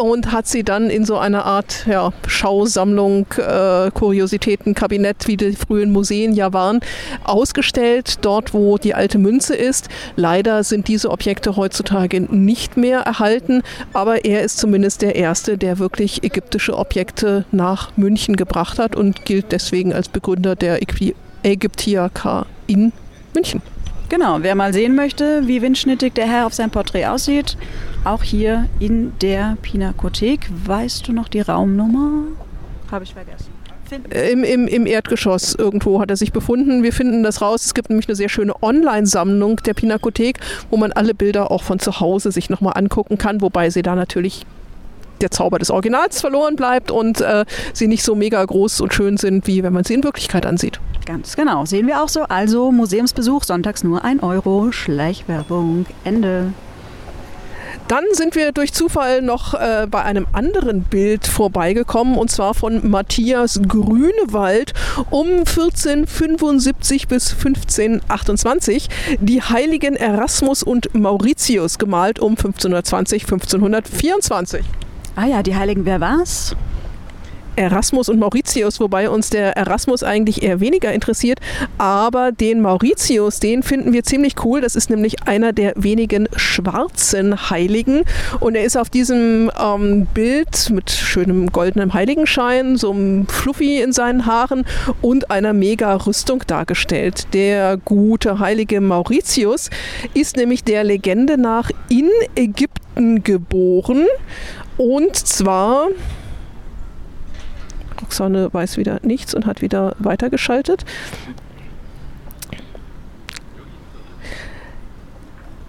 [0.00, 5.92] und hat sie dann in so einer Art ja, Schausammlung, äh, Kuriositätenkabinett, wie die frühen
[5.92, 6.80] Museen ja waren,
[7.24, 9.88] ausgestellt, dort wo die alte Münze ist.
[10.16, 15.78] Leider sind diese Objekte heutzutage nicht mehr erhalten, aber er ist zumindest der Erste, der
[15.78, 22.46] wirklich ägyptische Objekte nach München gebracht hat und gilt deswegen als Begründer der Äqui Ägyptiaker
[22.66, 22.92] in
[23.34, 23.62] München.
[24.08, 27.56] Genau, wer mal sehen möchte, wie windschnittig der Herr auf seinem Porträt aussieht,
[28.04, 30.50] auch hier in der Pinakothek.
[30.66, 32.24] Weißt du noch die Raumnummer?
[32.90, 33.60] Habe ich vergessen.
[34.10, 36.82] Im, im, Im Erdgeschoss irgendwo hat er sich befunden.
[36.82, 37.64] Wir finden das raus.
[37.64, 40.38] Es gibt nämlich eine sehr schöne Online-Sammlung der Pinakothek,
[40.70, 43.94] wo man alle Bilder auch von zu Hause sich nochmal angucken kann, wobei sie da
[43.96, 44.46] natürlich
[45.20, 49.16] der Zauber des Originals verloren bleibt und äh, sie nicht so mega groß und schön
[49.16, 50.80] sind, wie wenn man sie in Wirklichkeit ansieht.
[51.10, 52.22] Ganz genau, sehen wir auch so.
[52.22, 56.52] Also Museumsbesuch sonntags nur ein Euro, Schleichwerbung, Ende.
[57.88, 62.88] Dann sind wir durch Zufall noch äh, bei einem anderen Bild vorbeigekommen und zwar von
[62.88, 64.72] Matthias Grünewald
[65.10, 68.88] um 1475 bis 1528.
[69.18, 74.64] Die Heiligen Erasmus und Mauritius gemalt um 1520, 1524.
[75.16, 76.54] Ah ja, die Heiligen, wer war's?
[77.60, 81.40] Erasmus und Mauritius, wobei uns der Erasmus eigentlich eher weniger interessiert,
[81.76, 84.62] aber den Mauritius, den finden wir ziemlich cool.
[84.62, 88.04] Das ist nämlich einer der wenigen schwarzen Heiligen
[88.40, 93.92] und er ist auf diesem ähm, Bild mit schönem goldenem Heiligenschein, so einem Fluffy in
[93.92, 94.64] seinen Haaren
[95.02, 97.26] und einer mega Rüstung dargestellt.
[97.34, 99.68] Der gute heilige Mauritius
[100.14, 104.06] ist nämlich der Legende nach in Ägypten geboren
[104.78, 105.88] und zwar
[108.10, 110.84] Roxanne weiß wieder nichts und hat wieder weitergeschaltet.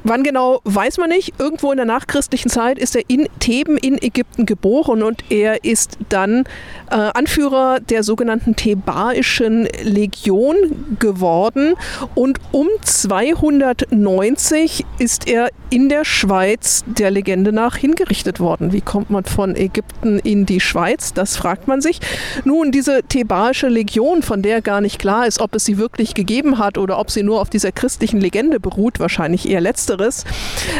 [0.03, 1.39] Wann genau, weiß man nicht.
[1.39, 5.99] Irgendwo in der nachchristlichen Zeit ist er in Theben in Ägypten geboren und er ist
[6.09, 6.45] dann
[6.89, 11.75] äh, Anführer der sogenannten Thebaischen Legion geworden.
[12.15, 18.73] Und um 290 ist er in der Schweiz der Legende nach hingerichtet worden.
[18.73, 21.13] Wie kommt man von Ägypten in die Schweiz?
[21.13, 21.99] Das fragt man sich.
[22.43, 26.57] Nun, diese Thebaische Legion, von der gar nicht klar ist, ob es sie wirklich gegeben
[26.57, 30.23] hat oder ob sie nur auf dieser christlichen Legende beruht, wahrscheinlich eher letzteres Letzteres.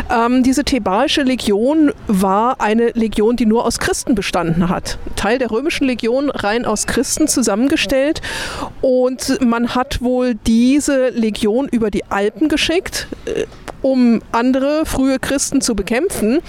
[0.10, 4.98] Ähm, diese Thebaische Legion war eine Legion, die nur aus Christen bestanden hat.
[5.16, 8.22] Teil der römischen Legion rein aus Christen zusammengestellt.
[8.82, 13.46] Und man hat wohl diese Legion über die Alpen geschickt äh,
[13.82, 16.40] um andere frühe Christen zu bekämpfen.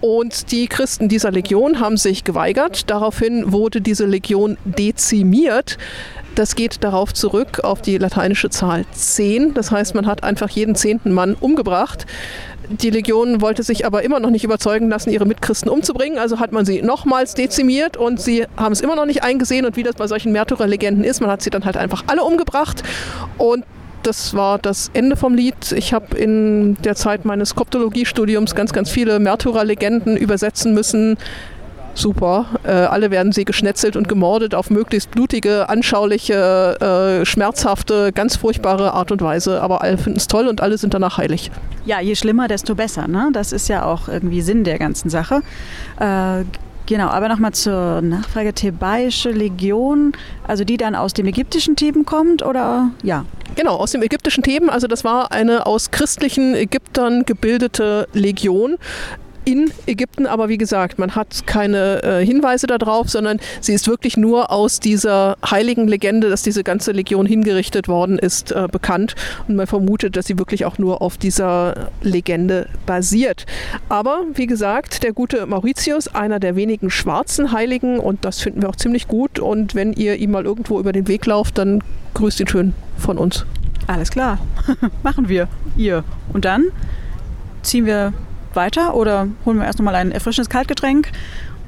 [0.00, 2.90] Und die Christen dieser Legion haben sich geweigert.
[2.90, 5.78] Daraufhin wurde diese Legion dezimiert.
[6.34, 9.54] Das geht darauf zurück, auf die lateinische Zahl 10.
[9.54, 12.06] Das heißt, man hat einfach jeden zehnten Mann umgebracht.
[12.70, 16.20] Die Legion wollte sich aber immer noch nicht überzeugen lassen, ihre Mitchristen umzubringen.
[16.20, 19.66] Also hat man sie nochmals dezimiert und sie haben es immer noch nicht eingesehen.
[19.66, 22.84] Und wie das bei solchen Märtyrerlegenden ist, man hat sie dann halt einfach alle umgebracht.
[23.38, 23.64] Und
[24.02, 25.72] das war das Ende vom Lied.
[25.72, 31.16] Ich habe in der Zeit meines Koptologiestudiums ganz, ganz viele Märtyrerlegenden übersetzen müssen
[31.94, 32.46] super.
[32.64, 38.92] Äh, alle werden sie geschnetzelt und gemordet auf möglichst blutige, anschauliche, äh, schmerzhafte, ganz furchtbare
[38.94, 39.60] Art und Weise.
[39.62, 41.50] Aber alle finden es toll und alle sind danach heilig.
[41.84, 43.08] Ja, je schlimmer, desto besser.
[43.08, 43.30] Ne?
[43.32, 45.42] Das ist ja auch irgendwie Sinn der ganzen Sache.
[45.98, 46.44] Äh,
[46.90, 50.10] Genau, aber nochmal zur Nachfrage, Thebaische Legion,
[50.48, 53.24] also die dann aus dem ägyptischen Theben kommt oder ja?
[53.54, 58.76] Genau, aus dem ägyptischen Theben, also das war eine aus christlichen Ägyptern gebildete Legion
[59.44, 64.16] in Ägypten, aber wie gesagt, man hat keine äh, Hinweise darauf, sondern sie ist wirklich
[64.16, 69.14] nur aus dieser heiligen Legende, dass diese ganze Legion hingerichtet worden ist, äh, bekannt.
[69.48, 73.46] Und man vermutet, dass sie wirklich auch nur auf dieser Legende basiert.
[73.88, 78.68] Aber wie gesagt, der gute Mauritius, einer der wenigen schwarzen Heiligen, und das finden wir
[78.68, 79.38] auch ziemlich gut.
[79.38, 81.82] Und wenn ihr ihm mal irgendwo über den Weg lauft, dann
[82.14, 83.46] grüßt ihn schön von uns.
[83.86, 84.38] Alles klar,
[85.02, 85.48] machen wir.
[85.76, 86.04] Ihr.
[86.32, 86.66] Und dann
[87.62, 88.12] ziehen wir
[88.56, 91.10] weiter oder holen wir erst nochmal ein erfrischendes Kaltgetränk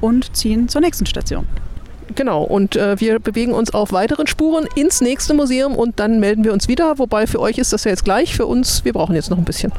[0.01, 1.47] und ziehen zur nächsten Station.
[2.15, 6.43] Genau, und äh, wir bewegen uns auf weiteren Spuren ins nächste Museum und dann melden
[6.43, 6.99] wir uns wieder.
[6.99, 9.45] Wobei für euch ist das ja jetzt gleich, für uns, wir brauchen jetzt noch ein
[9.45, 9.71] bisschen.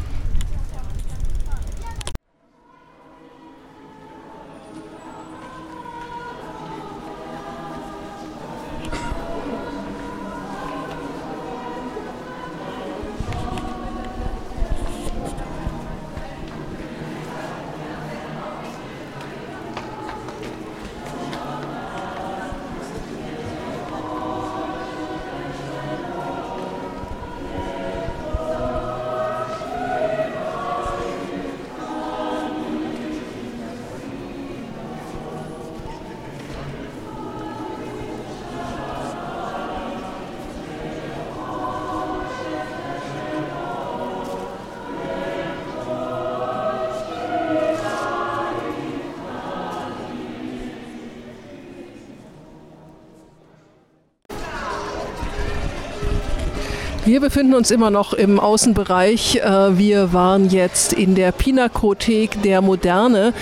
[57.14, 59.36] Wir befinden uns immer noch im Außenbereich.
[59.36, 63.32] Äh, wir waren jetzt in der Pinakothek der Moderne.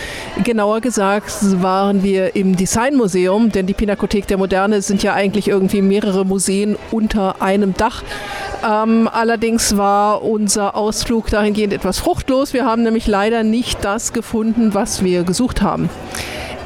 [0.44, 5.80] Genauer gesagt waren wir im Designmuseum, denn die Pinakothek der Moderne sind ja eigentlich irgendwie
[5.80, 8.02] mehrere Museen unter einem Dach.
[8.62, 12.52] Ähm, allerdings war unser Ausflug dahingehend etwas fruchtlos.
[12.52, 15.88] Wir haben nämlich leider nicht das gefunden, was wir gesucht haben.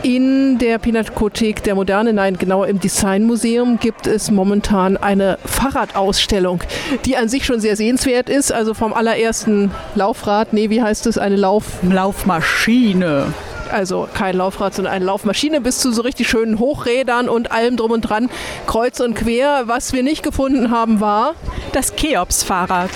[0.07, 6.63] In der Pinakothek der Moderne, nein, genauer im Designmuseum, gibt es momentan eine Fahrradausstellung,
[7.05, 8.53] die an sich schon sehr sehenswert ist.
[8.53, 13.35] Also vom allerersten Laufrad, nee, wie heißt es, eine Lauf Laufmaschine.
[13.73, 17.91] Also kein Laufrad, sondern eine Laufmaschine bis zu so richtig schönen Hochrädern und allem drum
[17.91, 18.31] und dran,
[18.69, 19.65] kreuz und quer.
[19.67, 21.35] Was wir nicht gefunden haben, war
[21.73, 22.93] das Cheops-Fahrrad.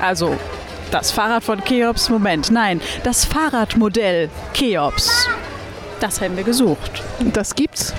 [0.00, 0.34] Also
[0.90, 5.28] das Fahrrad von Cheops, Moment, nein, das Fahrradmodell Cheops.
[6.00, 7.02] Das haben wir gesucht.
[7.32, 7.92] Das gibt's?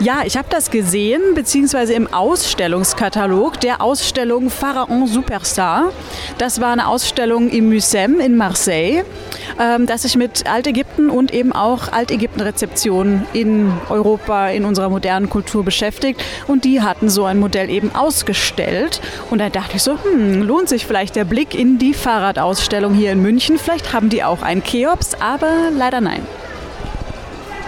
[0.00, 5.90] Ja, ich habe das gesehen, beziehungsweise im Ausstellungskatalog der Ausstellung Pharaon Superstar.
[6.36, 9.04] Das war eine Ausstellung im Museum in Marseille,
[9.58, 15.64] ähm, das sich mit Altägypten und eben auch Altägypten-Rezeption in Europa, in unserer modernen Kultur
[15.64, 16.22] beschäftigt.
[16.46, 19.00] Und die hatten so ein Modell eben ausgestellt.
[19.30, 23.12] Und da dachte ich so, hm, lohnt sich vielleicht der Blick in die Fahrradausstellung hier
[23.12, 23.58] in München.
[23.58, 26.20] Vielleicht haben die auch einen Cheops, aber leider nein.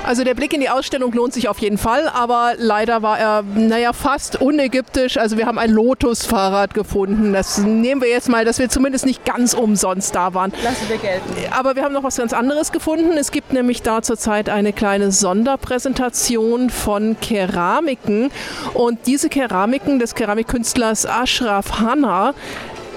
[0.05, 3.43] Also der Blick in die Ausstellung lohnt sich auf jeden Fall, aber leider war er,
[3.43, 5.19] naja, fast unägyptisch.
[5.19, 7.35] Also wir haben ein Lotus-Fahrrad gefunden.
[7.35, 10.53] Das nehmen wir jetzt mal, dass wir zumindest nicht ganz umsonst da waren.
[10.65, 11.25] Lassen wir gelten.
[11.51, 13.19] Aber wir haben noch was ganz anderes gefunden.
[13.19, 18.31] Es gibt nämlich da zurzeit eine kleine Sonderpräsentation von Keramiken.
[18.73, 22.33] Und diese Keramiken des Keramikkünstlers Ashraf Hanna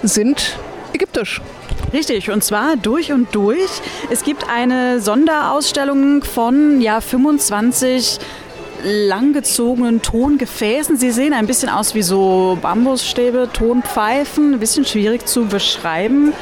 [0.02, 0.58] sind
[0.93, 1.41] ägyptisch.
[1.93, 3.69] Richtig, und zwar durch und durch.
[4.09, 8.19] Es gibt eine Sonderausstellung von ja, 25
[8.83, 10.97] langgezogenen Tongefäßen.
[10.97, 16.33] Sie sehen ein bisschen aus wie so Bambusstäbe, Tonpfeifen, ein bisschen schwierig zu beschreiben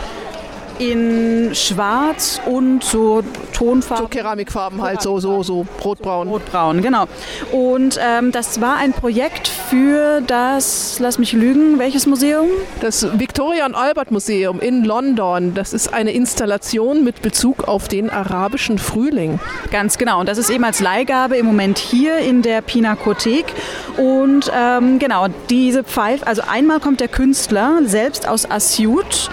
[0.80, 3.22] in Schwarz und so
[3.54, 4.06] Tonfarben.
[4.06, 6.30] So Keramikfarben halt, so, so, so rotbraun.
[6.30, 7.06] Rotbraun, genau.
[7.52, 12.48] Und ähm, das war ein Projekt für das, lass mich lügen, welches Museum?
[12.80, 15.54] Das Victoria und Albert Museum in London.
[15.54, 19.40] Das ist eine Installation mit Bezug auf den arabischen Frühling.
[19.72, 20.22] Ganz genau.
[20.22, 23.46] Und das ist eben als Leihgabe im Moment hier in der Pinakothek.
[23.98, 29.30] Und ähm, genau, diese Pfeife, also einmal kommt der Künstler selbst aus Asyut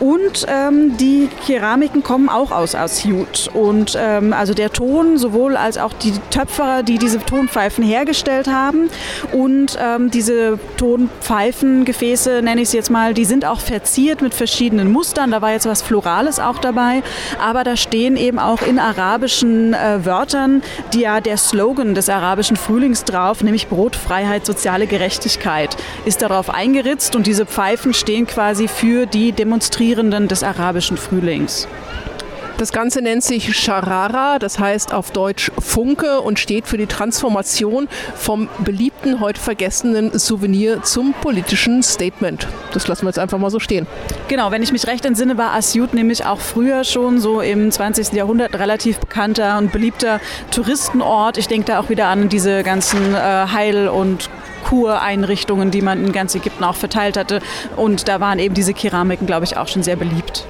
[0.00, 3.50] Und ähm, die Keramiken kommen auch aus Asyut.
[3.52, 8.88] Und ähm, also der Ton, sowohl als auch die Töpferer, die diese Tonpfeifen hergestellt haben
[9.32, 14.90] und ähm, diese Tonpfeifengefäße, nenne ich sie jetzt mal, die sind auch verziert mit verschiedenen
[14.90, 15.30] Mustern.
[15.30, 17.02] Da war jetzt was Florales auch dabei.
[17.38, 20.62] Aber da stehen eben auch in arabischen äh, Wörtern
[20.94, 26.50] die ja der Slogan des arabischen Frühlings drauf, nämlich Brot, Freiheit, soziale Gerechtigkeit, ist darauf
[26.50, 29.89] eingeritzt und diese Pfeifen stehen quasi für die Demonstrierenden
[30.28, 31.66] des arabischen Frühlings.
[32.58, 37.88] Das Ganze nennt sich Sharara, das heißt auf Deutsch Funke und steht für die Transformation
[38.14, 42.46] vom beliebten, heute vergessenen Souvenir zum politischen Statement.
[42.74, 43.86] Das lassen wir jetzt einfach mal so stehen.
[44.28, 48.12] Genau, wenn ich mich recht entsinne, war Asyut nämlich auch früher schon so im 20.
[48.12, 50.20] Jahrhundert relativ bekannter und beliebter
[50.50, 51.38] Touristenort.
[51.38, 54.28] Ich denke da auch wieder an diese ganzen äh, Heil- und
[54.70, 57.40] Kureinrichtungen, die man in ganz Ägypten auch verteilt hatte.
[57.76, 60.46] Und da waren eben diese Keramiken, glaube ich, auch schon sehr beliebt.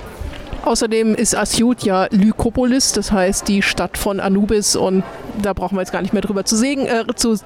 [0.62, 5.04] Außerdem ist Asyut ja Lykopolis, das heißt die Stadt von Anubis und
[5.40, 7.36] da brauchen wir jetzt gar nicht mehr drüber zu sägen, äh, zu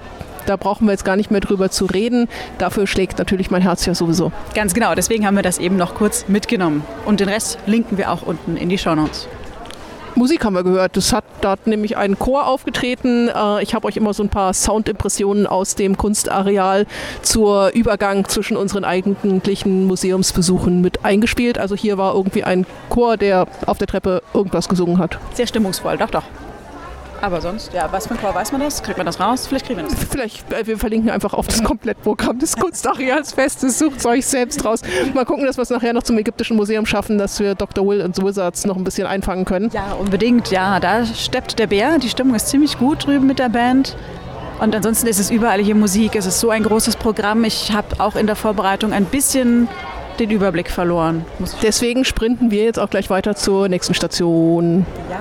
[0.46, 2.28] da brauchen wir jetzt gar nicht mehr drüber zu reden.
[2.58, 4.32] Dafür schlägt natürlich mein Herz ja sowieso.
[4.54, 6.82] Ganz genau, deswegen haben wir das eben noch kurz mitgenommen.
[7.06, 9.28] Und den Rest linken wir auch unten in die Show Notes.
[10.16, 10.96] Musik haben wir gehört.
[10.96, 13.28] Das hat, da hat nämlich ein Chor aufgetreten.
[13.28, 16.86] Äh, ich habe euch immer so ein paar Soundimpressionen aus dem Kunstareal
[17.22, 21.58] zur Übergang zwischen unseren eigentlichen Museumsbesuchen mit eingespielt.
[21.58, 25.18] Also hier war irgendwie ein Chor, der auf der Treppe irgendwas gesungen hat.
[25.34, 26.24] Sehr stimmungsvoll, doch, doch.
[27.24, 28.82] Aber sonst, ja, was für ein Chor weiß man das?
[28.82, 29.46] Kriegt man das raus?
[29.46, 29.94] Vielleicht kriegen wir das.
[30.10, 33.78] Vielleicht, äh, wir verlinken einfach auf das Komplettprogramm des Kunstarealsfestes.
[33.78, 34.82] Sucht es euch selbst raus.
[35.14, 37.86] Mal gucken, dass wir es nachher noch zum Ägyptischen Museum schaffen, dass wir Dr.
[37.86, 39.70] Will und Wizards noch ein bisschen einfangen können.
[39.72, 40.50] Ja, unbedingt.
[40.50, 41.98] Ja, da steppt der Bär.
[41.98, 43.96] Die Stimmung ist ziemlich gut drüben mit der Band.
[44.60, 46.16] Und ansonsten ist es überall hier Musik.
[46.16, 47.44] Es ist so ein großes Programm.
[47.44, 49.66] Ich habe auch in der Vorbereitung ein bisschen
[50.18, 51.24] den Überblick verloren.
[51.62, 54.84] Deswegen sprinten wir jetzt auch gleich weiter zur nächsten Station.
[55.10, 55.20] Ja.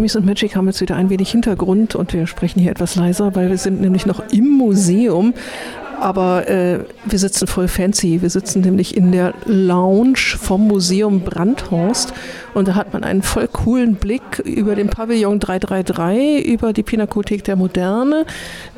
[0.00, 3.34] Mamis und Magic haben jetzt wieder ein wenig Hintergrund und wir sprechen hier etwas leiser,
[3.34, 5.34] weil wir sind nämlich noch im Museum.
[6.00, 8.22] Aber äh, wir sitzen voll fancy.
[8.22, 12.14] Wir sitzen nämlich in der Lounge vom Museum Brandhorst
[12.54, 17.44] und da hat man einen voll coolen Blick über den Pavillon 333, über die Pinakothek
[17.44, 18.24] der Moderne,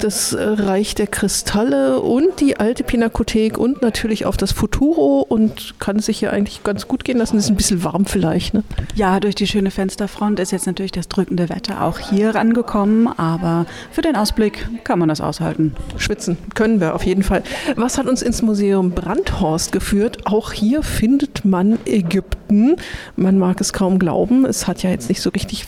[0.02, 5.74] das äh, Reich der Kristalle und die alte Pinakothek und natürlich auf das Futuro und
[5.78, 7.36] kann sich hier eigentlich ganz gut gehen lassen.
[7.36, 8.54] Es ist ein bisschen warm vielleicht.
[8.54, 8.64] Ne?
[8.94, 13.66] Ja, durch die schöne Fensterfront ist jetzt natürlich das drückende Wetter auch hier rangekommen, aber
[13.90, 15.74] für den Ausblick kann man das aushalten.
[15.96, 17.42] Schwitzen können wir auf jeden Fall.
[17.76, 20.26] Was hat uns ins Museum Brandhorst geführt?
[20.26, 22.76] Auch hier findet man Ägypten.
[23.16, 24.44] Man mag es kaum glauben.
[24.44, 25.66] Es hat ja jetzt nicht so richtig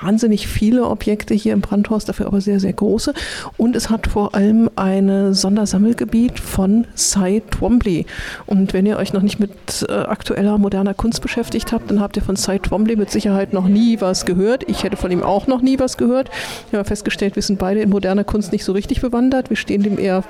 [0.00, 3.12] wahnsinnig viele Objekte hier im Brandhaus, dafür aber sehr, sehr große.
[3.56, 8.06] Und es hat vor allem ein Sondersammelgebiet von Cy Twombly.
[8.44, 9.50] Und wenn ihr euch noch nicht mit
[9.88, 13.66] äh, aktueller, moderner Kunst beschäftigt habt, dann habt ihr von Cy Twombly mit Sicherheit noch
[13.66, 14.68] nie was gehört.
[14.68, 16.30] Ich hätte von ihm auch noch nie was gehört.
[16.70, 19.50] Wir haben festgestellt, wir sind beide in moderner Kunst nicht so richtig bewandert.
[19.50, 20.22] Wir stehen dem eher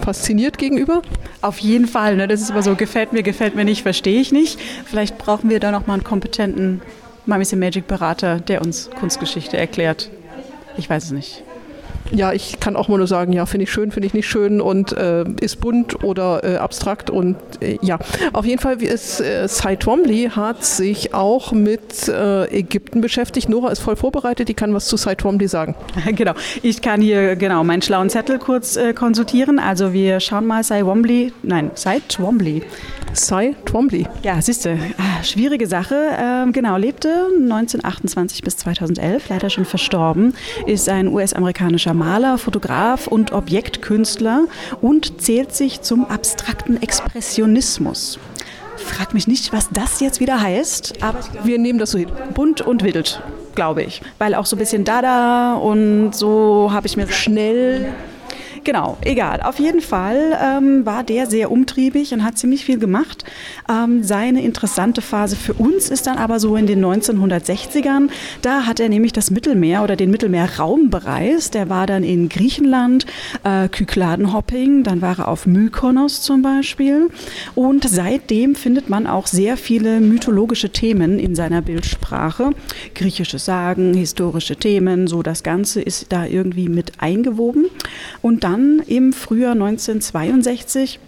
[0.00, 1.02] fasziniert gegenüber?
[1.40, 2.16] Auf jeden Fall.
[2.16, 2.28] Ne?
[2.28, 4.58] Das ist immer so, gefällt mir, gefällt mir nicht, verstehe ich nicht.
[4.84, 6.82] Vielleicht brauchen wir da noch mal einen kompetenten
[7.26, 10.10] Mamis Magic Berater, der uns Kunstgeschichte erklärt.
[10.76, 11.42] Ich weiß es nicht.
[12.12, 14.60] Ja, ich kann auch mal nur sagen, ja, finde ich schön, finde ich nicht schön
[14.60, 17.98] und äh, ist bunt oder äh, abstrakt und äh, ja.
[18.32, 23.48] Auf jeden Fall ist äh, Cy Twombly hat sich auch mit äh, Ägypten beschäftigt.
[23.48, 25.74] Nora ist voll vorbereitet, die kann was zu Cy Twombly sagen.
[26.18, 26.32] Genau,
[26.62, 29.58] ich kann hier genau meinen schlauen Zettel kurz äh, konsultieren.
[29.58, 32.62] Also wir schauen mal Cy Twombly, nein, Cy Twombly.
[33.14, 34.06] Cy Twombly.
[34.22, 35.96] Ja, siehste, ah, schwierige Sache.
[36.18, 40.34] Ähm, genau, lebte 1928 bis 2011, leider schon verstorben,
[40.66, 44.44] ist ein US-amerikanischer Maler, Fotograf und Objektkünstler
[44.80, 48.18] und zählt sich zum abstrakten Expressionismus.
[48.76, 52.08] Frag mich nicht, was das jetzt wieder heißt, aber Wir nehmen das so hin.
[52.34, 53.20] bunt und wild,
[53.54, 54.00] glaube ich.
[54.18, 57.92] Weil auch so ein bisschen Dada und so habe ich mir schnell.
[58.68, 59.40] Genau, egal.
[59.40, 63.24] Auf jeden Fall ähm, war der sehr umtriebig und hat ziemlich viel gemacht.
[63.66, 68.10] Ähm, seine interessante Phase für uns ist dann aber so in den 1960ern.
[68.42, 71.54] Da hat er nämlich das Mittelmeer oder den Mittelmeerraum bereist.
[71.54, 73.06] Der war dann in Griechenland,
[73.42, 77.08] äh, Kykladenhopping, dann war er auf Mykonos zum Beispiel.
[77.54, 82.50] Und seitdem findet man auch sehr viele mythologische Themen in seiner Bildsprache.
[82.94, 87.70] Griechische Sagen, historische Themen, so das Ganze ist da irgendwie mit eingewoben.
[88.20, 91.00] Und dann im Frühjahr 1962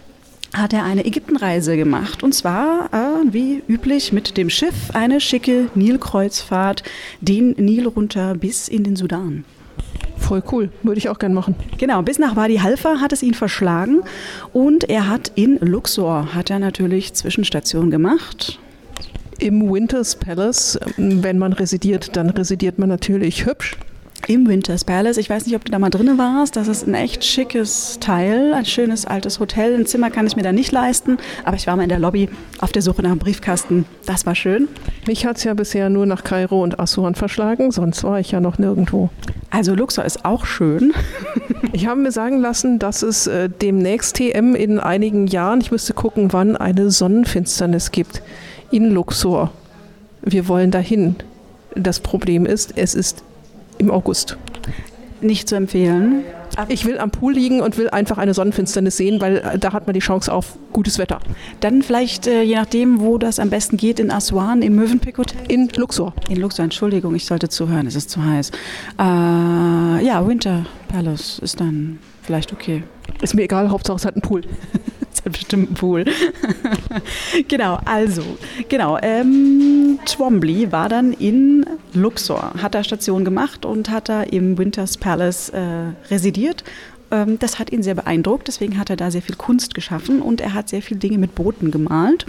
[0.53, 2.23] hat er eine Ägyptenreise gemacht.
[2.23, 6.83] Und zwar, äh, wie üblich, mit dem Schiff eine schicke Nilkreuzfahrt
[7.21, 9.45] den Nil runter bis in den Sudan.
[10.17, 11.55] Voll cool, würde ich auch gern machen.
[11.77, 14.01] Genau, bis nach Wadi Halfa hat es ihn verschlagen
[14.53, 18.59] und er hat in Luxor, hat er natürlich Zwischenstation gemacht.
[19.39, 23.77] Im Winters Palace, wenn man residiert, dann residiert man natürlich hübsch.
[24.27, 25.17] Im Winters Palace.
[25.17, 26.55] Ich weiß nicht, ob du da mal drin warst.
[26.55, 29.75] Das ist ein echt schickes Teil, ein schönes altes Hotel.
[29.75, 32.29] Ein Zimmer kann ich mir da nicht leisten, aber ich war mal in der Lobby
[32.59, 33.85] auf der Suche nach einem Briefkasten.
[34.05, 34.67] Das war schön.
[35.07, 38.39] Mich hat es ja bisher nur nach Kairo und Assuan verschlagen, sonst war ich ja
[38.39, 39.09] noch nirgendwo.
[39.49, 40.93] Also Luxor ist auch schön.
[41.73, 45.93] Ich habe mir sagen lassen, dass es äh, demnächst TM in einigen Jahren, ich müsste
[45.93, 48.21] gucken, wann eine Sonnenfinsternis gibt
[48.71, 49.51] in Luxor.
[50.21, 51.15] Wir wollen dahin.
[51.75, 53.23] Das Problem ist, es ist
[53.81, 54.37] im August.
[55.19, 56.23] Nicht zu empfehlen.
[56.67, 59.87] Ich will am Pool liegen und will einfach eine Sonnenfinsternis sehen, weil äh, da hat
[59.87, 61.19] man die Chance auf gutes Wetter.
[61.61, 65.39] Dann vielleicht, äh, je nachdem, wo das am besten geht, in Aswan, im Mövenpick Hotel.
[65.47, 66.13] In Luxor.
[66.29, 68.51] In Luxor, Entschuldigung, ich sollte zuhören, es ist zu heiß.
[68.99, 72.83] Äh, ja, Winter Palace ist dann vielleicht okay.
[73.21, 74.41] Ist mir egal, Hauptsache es hat einen Pool.
[75.23, 76.05] Hat bestimmt einen Pool.
[77.47, 78.23] genau, also,
[78.69, 78.97] genau.
[79.01, 84.97] Ähm, Twombly war dann in Luxor, hat da Station gemacht und hat da im Winters
[84.97, 86.63] Palace äh, residiert.
[87.11, 90.41] Ähm, das hat ihn sehr beeindruckt, deswegen hat er da sehr viel Kunst geschaffen und
[90.41, 92.25] er hat sehr viele Dinge mit Booten gemalt.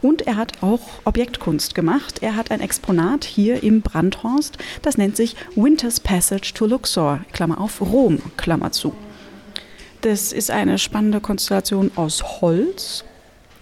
[0.00, 2.22] Und er hat auch Objektkunst gemacht.
[2.22, 7.60] Er hat ein Exponat hier im Brandhorst, das nennt sich Winters Passage to Luxor, Klammer
[7.60, 8.94] auf, Rom, Klammer zu.
[10.02, 13.04] Das ist eine spannende Konstellation aus Holz.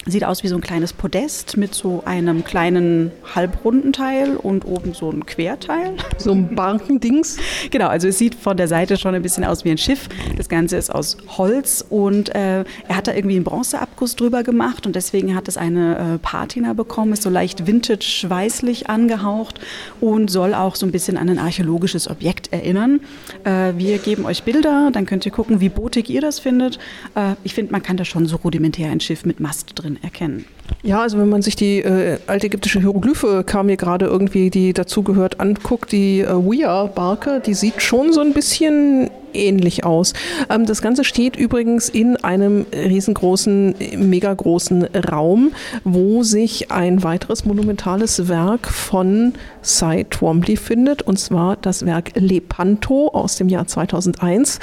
[0.09, 4.95] Sieht aus wie so ein kleines Podest mit so einem kleinen halbrunden Teil und oben
[4.95, 5.97] so ein Querteil.
[6.17, 7.37] So ein Barkendings.
[7.71, 10.09] Genau, also es sieht von der Seite schon ein bisschen aus wie ein Schiff.
[10.37, 14.87] Das Ganze ist aus Holz und äh, er hat da irgendwie einen Bronzeabguss drüber gemacht
[14.87, 19.61] und deswegen hat es eine äh, Patina bekommen, ist so leicht vintage-weißlich angehaucht
[20.01, 23.01] und soll auch so ein bisschen an ein archäologisches Objekt erinnern.
[23.45, 26.79] Äh, wir geben euch Bilder, dann könnt ihr gucken, wie botig ihr das findet.
[27.15, 30.45] Äh, ich finde, man kann da schon so rudimentär ein Schiff mit Mast drin erkennen.
[30.83, 35.41] Ja, also wenn man sich die äh, altägyptische Hieroglyphe, kam mir gerade irgendwie, die dazugehört,
[35.41, 40.13] anguckt, die äh, Wia-Barke, die sieht schon so ein bisschen ähnlich aus.
[40.49, 45.53] Ähm, das Ganze steht übrigens in einem riesengroßen, mega großen Raum,
[45.85, 53.09] wo sich ein weiteres monumentales Werk von Cy Twombly findet, und zwar das Werk Lepanto
[53.09, 54.61] aus dem Jahr 2001.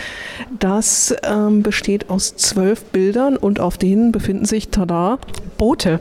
[0.60, 5.20] Das ähm, besteht aus zwölf Bildern und auf denen befinden sich, tada,
[5.58, 6.00] Boote.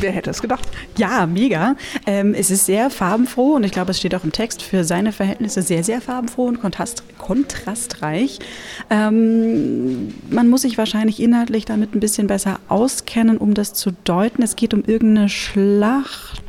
[0.00, 0.64] wer hätte es gedacht?
[0.96, 1.76] Ja, mega.
[2.06, 5.12] Ähm, es ist sehr farbenfroh und ich glaube, es steht auch im Text für seine
[5.12, 8.38] Verhältnisse sehr, sehr farbenfroh und kontrast, kontrastreich.
[8.90, 14.42] Ähm, man muss sich wahrscheinlich inhaltlich damit ein bisschen besser auskennen, um das zu deuten.
[14.42, 16.42] Es geht um irgendeine Schlacht.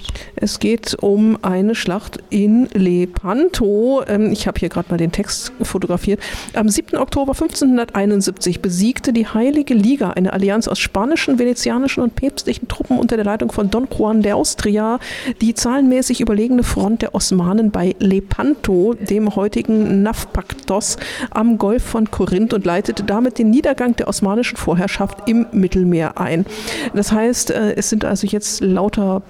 [0.46, 4.04] Es geht um eine Schlacht in Lepanto.
[4.08, 6.20] Ähm, Ich habe hier gerade mal den Text fotografiert.
[6.54, 7.00] Am 7.
[7.00, 13.16] Oktober 1571 besiegte die Heilige Liga, eine Allianz aus spanischen, venezianischen und päpstlichen Truppen unter
[13.16, 15.00] der Leitung von Don Juan de Austria,
[15.42, 20.98] die zahlenmäßig überlegene Front der Osmanen bei Lepanto, dem heutigen Nafpaktos
[21.32, 26.46] am Golf von Korinth und leitete damit den Niedergang der osmanischen Vorherrschaft im Mittelmeer ein.
[26.94, 29.24] Das heißt, äh, es sind also jetzt lauter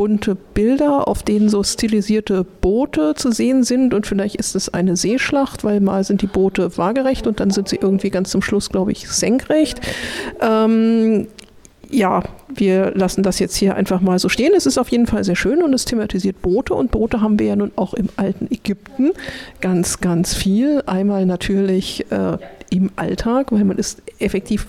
[0.00, 4.96] bunte Bilder, auf denen so stilisierte Boote zu sehen sind und vielleicht ist es eine
[4.96, 8.70] Seeschlacht, weil mal sind die Boote waagerecht und dann sind sie irgendwie ganz zum Schluss,
[8.70, 9.82] glaube ich, senkrecht.
[10.40, 11.26] Ähm,
[11.90, 14.54] ja, wir lassen das jetzt hier einfach mal so stehen.
[14.56, 17.48] Es ist auf jeden Fall sehr schön und es thematisiert Boote und Boote haben wir
[17.48, 19.10] ja nun auch im alten Ägypten
[19.60, 20.82] ganz, ganz viel.
[20.86, 22.38] Einmal natürlich äh,
[22.70, 24.66] im Alltag, weil man ist effektiv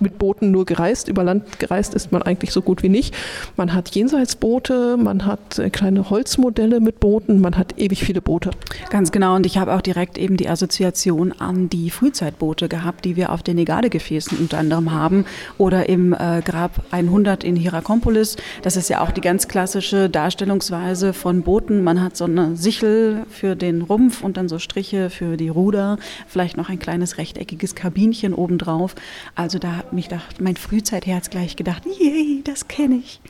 [0.00, 1.08] mit Booten nur gereist.
[1.08, 3.14] Über Land gereist ist man eigentlich so gut wie nicht.
[3.56, 8.50] Man hat Jenseitsboote, man hat äh, kleine Holzmodelle mit Booten, man hat ewig viele Boote.
[8.90, 9.36] Ganz genau.
[9.36, 13.42] Und ich habe auch direkt eben die Assoziation an die Frühzeitboote gehabt, die wir auf
[13.42, 15.24] den Negade-Gefäßen unter anderem haben.
[15.58, 18.36] Oder im äh, Grab 100 in Hierakonpolis.
[18.62, 21.82] Das ist ja auch die ganz klassische Darstellungsweise von Booten.
[21.82, 25.98] Man hat so eine Sichel für den Rumpf und dann so Striche für die Ruder.
[26.26, 28.94] Vielleicht noch ein kleines rechteckiges Kabinchen obendrauf.
[29.34, 33.20] Also da mich gedacht, mein Frühzeitherz gleich gedacht, yay, das kenne ich.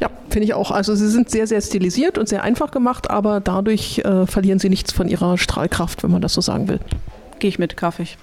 [0.00, 0.70] Ja, finde ich auch.
[0.70, 4.68] Also sie sind sehr, sehr stilisiert und sehr einfach gemacht, aber dadurch äh, verlieren sie
[4.68, 6.80] nichts von ihrer Strahlkraft, wenn man das so sagen will.
[7.38, 8.18] Gehe ich mit, kaufe ich.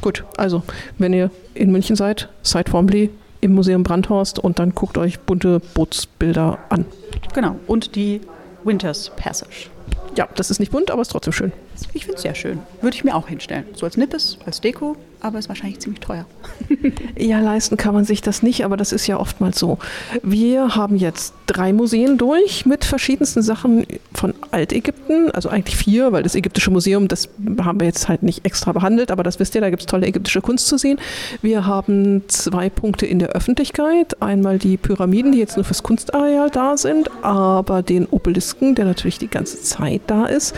[0.00, 0.62] Gut, also
[0.98, 5.60] wenn ihr in München seid, seid Formli im Museum Brandhorst und dann guckt euch bunte
[5.74, 6.86] Bootsbilder an.
[7.34, 8.20] Genau, und die
[8.64, 9.68] Winters Passage.
[10.16, 11.52] Ja, das ist nicht bunt, aber ist trotzdem schön.
[11.92, 12.58] Ich finde es sehr schön.
[12.80, 13.64] Würde ich mir auch hinstellen.
[13.74, 14.96] So als Nippes, als Deko,
[15.26, 16.26] aber ist wahrscheinlich ziemlich teuer.
[17.18, 19.78] ja, leisten kann man sich das nicht, aber das ist ja oftmals so.
[20.22, 26.22] Wir haben jetzt drei Museen durch mit verschiedensten Sachen von Altägypten, also eigentlich vier, weil
[26.22, 27.28] das Ägyptische Museum, das
[27.60, 30.06] haben wir jetzt halt nicht extra behandelt, aber das wisst ihr, da gibt es tolle
[30.06, 30.98] ägyptische Kunst zu sehen.
[31.42, 34.22] Wir haben zwei Punkte in der Öffentlichkeit.
[34.22, 39.18] Einmal die Pyramiden, die jetzt nur fürs Kunstareal da sind, aber den Obelisken, der natürlich
[39.18, 40.54] die ganze Zeit da ist.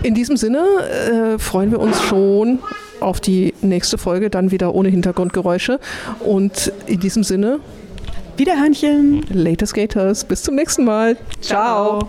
[0.02, 2.58] In diesem Sinne äh, freuen wir uns schon
[3.00, 5.80] auf die nächste Folge, dann wieder ohne Hintergrundgeräusche.
[6.20, 7.60] Und in diesem Sinne,
[8.36, 9.24] Wiederhörnchen.
[9.30, 10.24] Later Skaters.
[10.24, 11.16] Bis zum nächsten Mal.
[11.40, 12.08] Ciao.